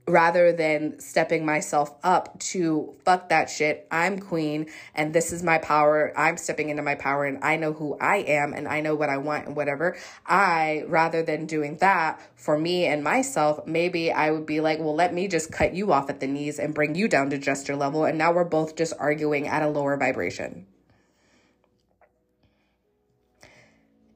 rather 0.08 0.52
than 0.52 1.00
stepping 1.00 1.46
myself 1.46 1.94
up 2.04 2.38
to 2.40 2.94
fuck 3.06 3.30
that 3.30 3.50
shit. 3.50 3.88
I'm 3.92 4.20
queen 4.20 4.68
and 4.96 5.14
this 5.14 5.32
is 5.32 5.44
my 5.44 5.58
power. 5.58 6.12
I'm 6.18 6.38
stepping 6.38 6.70
into 6.70 6.82
my 6.82 6.96
power 6.96 7.26
and 7.26 7.44
I 7.44 7.56
know 7.56 7.74
who 7.74 7.98
I 8.00 8.18
am 8.18 8.54
and 8.54 8.68
I 8.68 8.82
know 8.82 8.96
what 8.96 9.10
I 9.10 9.18
want 9.18 9.48
and 9.48 9.56
whatever. 9.56 9.98
I, 10.26 10.84
rather 10.88 11.24
than 11.24 11.46
doing 11.46 11.78
that 11.78 12.22
for 12.36 12.58
me 12.58 12.86
and 12.86 13.04
myself, 13.04 13.66
maybe 13.66 14.12
I 14.12 14.32
would 14.32 14.46
be 14.46 14.60
like, 14.60 14.80
well, 14.80 14.96
let 14.96 15.14
me 15.14 15.28
just 15.28 15.52
cut 15.52 15.74
you 15.74 15.92
off 15.94 16.10
at 16.10 16.20
the 16.20 16.28
knees 16.28 16.60
and 16.60 16.74
bring 16.74 16.96
you 16.96 17.08
down 17.08 17.30
to 17.30 17.38
jester 17.38 17.76
level. 17.76 18.06
And 18.06 18.18
now 18.18 18.34
we're 18.34 18.44
both 18.44 18.76
just 18.76 18.94
arguing 19.00 19.48
at 19.48 19.62
a 19.62 19.70
lower 19.70 19.98
vibration. 19.98 20.66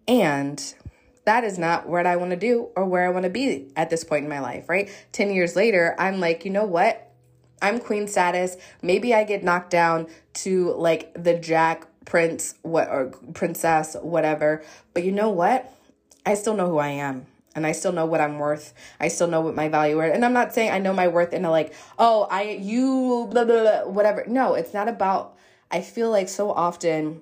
And 0.08 0.76
that 1.26 1.44
is 1.44 1.58
not 1.58 1.88
what 1.88 2.06
I 2.06 2.16
want 2.16 2.32
to 2.32 2.38
do 2.38 2.70
or 2.76 2.86
where 2.86 3.06
I 3.06 3.10
want 3.10 3.24
to 3.24 3.30
be 3.30 3.72
at 3.76 3.90
this 3.90 4.04
point 4.04 4.24
in 4.24 4.30
my 4.30 4.40
life, 4.40 4.70
right? 4.70 4.90
10 5.12 5.32
years 5.32 5.56
later, 5.56 5.96
I'm 6.00 6.20
like, 6.20 6.46
you 6.46 6.52
know 6.52 6.66
what? 6.66 7.12
I'm 7.62 7.80
queen 7.80 8.08
status. 8.08 8.58
Maybe 8.82 9.14
I 9.14 9.24
get 9.24 9.44
knocked 9.44 9.72
down 9.72 10.08
to 10.36 10.74
like 10.74 11.12
the 11.22 11.38
Jack 11.38 11.88
prince 12.06 12.54
what 12.62 12.88
or 12.90 13.12
princess 13.34 13.96
whatever. 14.02 14.64
But 14.94 15.04
you 15.04 15.12
know 15.12 15.30
what? 15.30 15.72
I 16.26 16.36
still 16.36 16.56
know 16.56 16.70
who 16.70 16.78
I 16.78 16.90
am 16.90 17.26
and 17.56 17.66
I 17.66 17.72
still 17.72 17.92
know 17.92 18.06
what 18.06 18.22
I'm 18.22 18.38
worth. 18.38 18.74
I 19.00 19.08
still 19.08 19.28
know 19.28 19.42
what 19.42 19.56
my 19.56 19.70
value 19.70 20.00
is. 20.02 20.14
And 20.14 20.24
I'm 20.24 20.34
not 20.34 20.54
saying 20.54 20.72
I 20.72 20.80
know 20.80 20.94
my 20.94 21.08
worth 21.08 21.34
in 21.34 21.46
a 21.46 21.52
like, 21.52 21.74
oh, 21.98 22.28
I 22.30 22.60
you 22.62 23.28
blah 23.32 23.46
blah 23.46 23.62
blah 23.62 23.92
whatever. 23.92 24.26
No, 24.28 24.54
it's 24.54 24.74
not 24.74 24.88
about 24.88 25.36
I 25.72 25.82
feel 25.82 26.12
like 26.12 26.30
so 26.30 26.52
often 26.52 27.22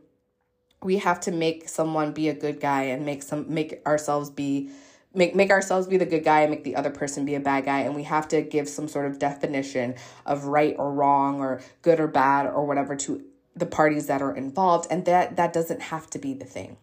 we 0.84 0.98
have 0.98 1.20
to 1.22 1.32
make 1.32 1.70
someone 1.70 2.12
be 2.12 2.30
a 2.30 2.34
good 2.34 2.60
guy 2.60 2.84
and 2.84 3.06
make 3.06 3.24
some 3.24 3.52
make 3.54 3.82
ourselves 3.86 4.30
be 4.30 4.70
make 5.14 5.36
make 5.36 5.50
ourselves 5.50 5.88
be 5.88 5.98
the 5.98 6.06
good 6.06 6.24
guy 6.24 6.42
and 6.42 6.52
make 6.52 6.64
the 6.64 6.76
other 6.76 6.90
person 6.90 7.26
be 7.26 7.36
a 7.36 7.40
bad 7.40 7.66
guy. 7.66 7.80
And 7.80 7.96
we 7.96 8.04
have 8.04 8.28
to 8.30 8.42
give 8.42 8.68
some 8.68 8.88
sort 8.88 9.06
of 9.06 9.20
definition 9.20 9.96
of 10.26 10.46
right 10.46 10.76
or 10.78 10.92
wrong 10.92 11.40
or 11.40 11.62
good 11.82 12.00
or 12.00 12.08
bad 12.08 12.48
or 12.48 12.66
whatever 12.66 12.96
to 12.98 13.24
the 13.56 13.66
parties 13.66 14.08
that 14.08 14.22
are 14.22 14.36
involved. 14.36 14.88
And 14.90 15.06
that 15.06 15.36
that 15.38 15.54
doesn't 15.54 15.82
have 15.84 16.10
to 16.12 16.20
be 16.20 16.34
the 16.34 16.46
thing. 16.46 16.78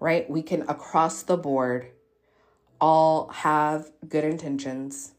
Right? 0.00 0.28
We 0.28 0.42
can 0.42 0.62
across 0.68 1.22
the 1.22 1.36
board 1.36 1.90
all 2.80 3.28
have 3.28 3.90
good 4.08 4.24
intentions 4.24 5.12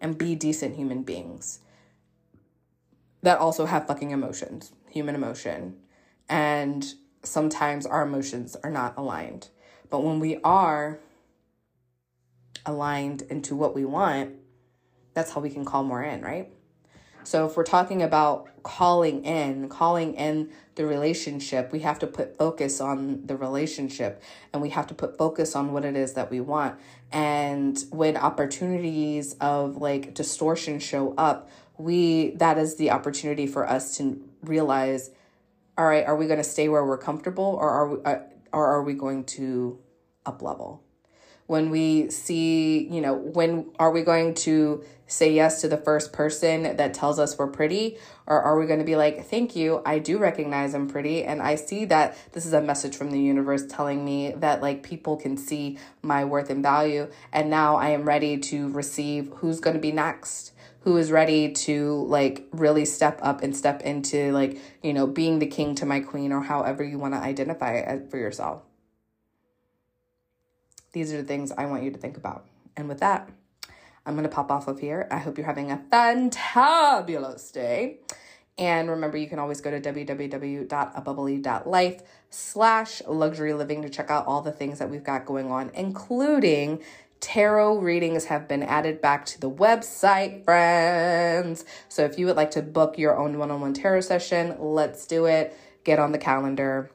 and 0.00 0.16
be 0.16 0.34
decent 0.34 0.76
human 0.76 1.02
beings 1.02 1.60
that 3.22 3.38
also 3.38 3.64
have 3.64 3.86
fucking 3.86 4.10
emotions 4.10 4.72
human 4.90 5.16
emotion 5.16 5.74
and 6.28 6.94
sometimes 7.22 7.86
our 7.86 8.02
emotions 8.02 8.56
are 8.62 8.70
not 8.70 8.94
aligned. 8.96 9.48
But 9.90 10.02
when 10.02 10.20
we 10.20 10.38
are 10.42 11.00
aligned 12.66 13.22
into 13.22 13.54
what 13.54 13.74
we 13.74 13.84
want, 13.84 14.34
that's 15.14 15.32
how 15.32 15.40
we 15.40 15.50
can 15.50 15.64
call 15.64 15.84
more 15.84 16.02
in, 16.02 16.22
right? 16.22 16.50
So 17.24 17.46
if 17.46 17.56
we're 17.56 17.64
talking 17.64 18.02
about 18.02 18.48
calling 18.62 19.24
in, 19.24 19.68
calling 19.70 20.14
in 20.14 20.50
the 20.74 20.84
relationship, 20.84 21.72
we 21.72 21.80
have 21.80 21.98
to 22.00 22.06
put 22.06 22.36
focus 22.36 22.80
on 22.80 23.26
the 23.26 23.36
relationship 23.36 24.22
and 24.52 24.60
we 24.60 24.70
have 24.70 24.86
to 24.88 24.94
put 24.94 25.16
focus 25.16 25.56
on 25.56 25.72
what 25.72 25.86
it 25.86 25.96
is 25.96 26.12
that 26.14 26.30
we 26.30 26.40
want. 26.40 26.78
And 27.10 27.82
when 27.90 28.16
opportunities 28.16 29.34
of 29.40 29.78
like 29.78 30.12
distortion 30.12 30.78
show 30.78 31.14
up, 31.16 31.48
we 31.78 32.30
that 32.36 32.58
is 32.58 32.76
the 32.76 32.90
opportunity 32.90 33.46
for 33.46 33.68
us 33.68 33.96
to 33.96 34.22
realize 34.42 35.10
all 35.76 35.86
right, 35.86 36.06
are 36.06 36.16
we 36.16 36.26
going 36.26 36.38
to 36.38 36.44
stay 36.44 36.68
where 36.68 36.84
we're 36.84 36.98
comfortable 36.98 37.56
or 37.60 37.68
are 37.68 37.88
we, 37.88 38.04
uh, 38.04 38.18
or 38.52 38.66
are 38.66 38.82
we 38.82 38.94
going 38.94 39.24
to 39.24 39.78
up 40.24 40.42
level? 40.42 40.82
When 41.46 41.68
we 41.68 42.08
see, 42.10 42.88
you 42.88 43.02
know, 43.02 43.14
when 43.14 43.70
are 43.78 43.90
we 43.90 44.02
going 44.02 44.34
to 44.34 44.82
say 45.06 45.34
yes 45.34 45.60
to 45.60 45.68
the 45.68 45.76
first 45.76 46.12
person 46.12 46.76
that 46.76 46.94
tells 46.94 47.18
us 47.18 47.36
we're 47.36 47.48
pretty? 47.48 47.98
Or 48.26 48.40
are 48.40 48.58
we 48.58 48.66
going 48.66 48.78
to 48.78 48.84
be 48.84 48.96
like, 48.96 49.26
thank 49.26 49.54
you, 49.54 49.82
I 49.84 49.98
do 49.98 50.16
recognize 50.16 50.74
I'm 50.74 50.88
pretty. 50.88 51.22
And 51.24 51.42
I 51.42 51.56
see 51.56 51.84
that 51.86 52.16
this 52.32 52.46
is 52.46 52.54
a 52.54 52.62
message 52.62 52.96
from 52.96 53.10
the 53.10 53.20
universe 53.20 53.66
telling 53.66 54.04
me 54.04 54.32
that 54.36 54.62
like 54.62 54.82
people 54.82 55.18
can 55.18 55.36
see 55.36 55.78
my 56.00 56.24
worth 56.24 56.48
and 56.48 56.62
value. 56.62 57.10
And 57.32 57.50
now 57.50 57.76
I 57.76 57.90
am 57.90 58.04
ready 58.04 58.38
to 58.38 58.70
receive 58.70 59.30
who's 59.36 59.60
going 59.60 59.74
to 59.74 59.82
be 59.82 59.92
next 59.92 60.53
who 60.84 60.98
is 60.98 61.10
ready 61.10 61.50
to 61.50 62.04
like 62.08 62.46
really 62.52 62.84
step 62.84 63.18
up 63.22 63.42
and 63.42 63.56
step 63.56 63.80
into 63.82 64.30
like, 64.32 64.58
you 64.82 64.92
know, 64.92 65.06
being 65.06 65.38
the 65.38 65.46
king 65.46 65.74
to 65.74 65.86
my 65.86 65.98
queen 65.98 66.30
or 66.30 66.42
however 66.42 66.84
you 66.84 66.98
want 66.98 67.14
to 67.14 67.18
identify 67.18 67.76
it 67.76 67.88
uh, 67.88 68.10
for 68.10 68.18
yourself. 68.18 68.62
These 70.92 71.12
are 71.12 71.16
the 71.16 71.24
things 71.24 71.52
I 71.52 71.64
want 71.64 71.84
you 71.84 71.90
to 71.90 71.98
think 71.98 72.18
about. 72.18 72.46
And 72.76 72.86
with 72.86 73.00
that, 73.00 73.30
I'm 74.04 74.14
going 74.14 74.28
to 74.28 74.34
pop 74.34 74.50
off 74.50 74.68
of 74.68 74.78
here. 74.78 75.08
I 75.10 75.18
hope 75.18 75.38
you're 75.38 75.46
having 75.46 75.72
a 75.72 75.82
fantabulous 75.90 77.50
day. 77.50 78.00
And 78.56 78.88
remember, 78.88 79.16
you 79.16 79.28
can 79.28 79.40
always 79.40 79.60
go 79.60 79.70
to 79.70 79.80
www.abubbly.life 79.80 82.02
slash 82.30 83.02
luxury 83.06 83.52
living 83.52 83.82
to 83.82 83.88
check 83.88 84.10
out 84.10 84.26
all 84.26 84.42
the 84.42 84.52
things 84.52 84.78
that 84.78 84.88
we've 84.88 85.02
got 85.02 85.26
going 85.26 85.50
on, 85.50 85.72
including 85.74 86.80
tarot 87.20 87.78
readings 87.78 88.26
have 88.26 88.46
been 88.46 88.62
added 88.62 89.00
back 89.00 89.26
to 89.26 89.40
the 89.40 89.50
website, 89.50 90.44
friends. 90.44 91.64
So 91.88 92.04
if 92.04 92.16
you 92.18 92.26
would 92.26 92.36
like 92.36 92.52
to 92.52 92.62
book 92.62 92.96
your 92.98 93.18
own 93.18 93.38
one 93.38 93.50
on 93.50 93.60
one 93.60 93.72
tarot 93.72 94.02
session, 94.02 94.54
let's 94.58 95.06
do 95.06 95.24
it. 95.24 95.56
Get 95.84 95.98
on 95.98 96.12
the 96.12 96.18
calendar. 96.18 96.90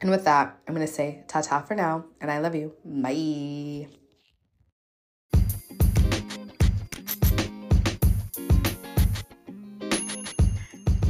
And 0.00 0.10
with 0.10 0.24
that, 0.24 0.58
I'm 0.66 0.74
going 0.74 0.86
to 0.86 0.92
say 0.92 1.24
ta 1.28 1.42
ta 1.42 1.60
for 1.60 1.74
now, 1.74 2.06
and 2.20 2.30
I 2.30 2.38
love 2.38 2.54
you. 2.54 2.72
Bye. 2.84 3.97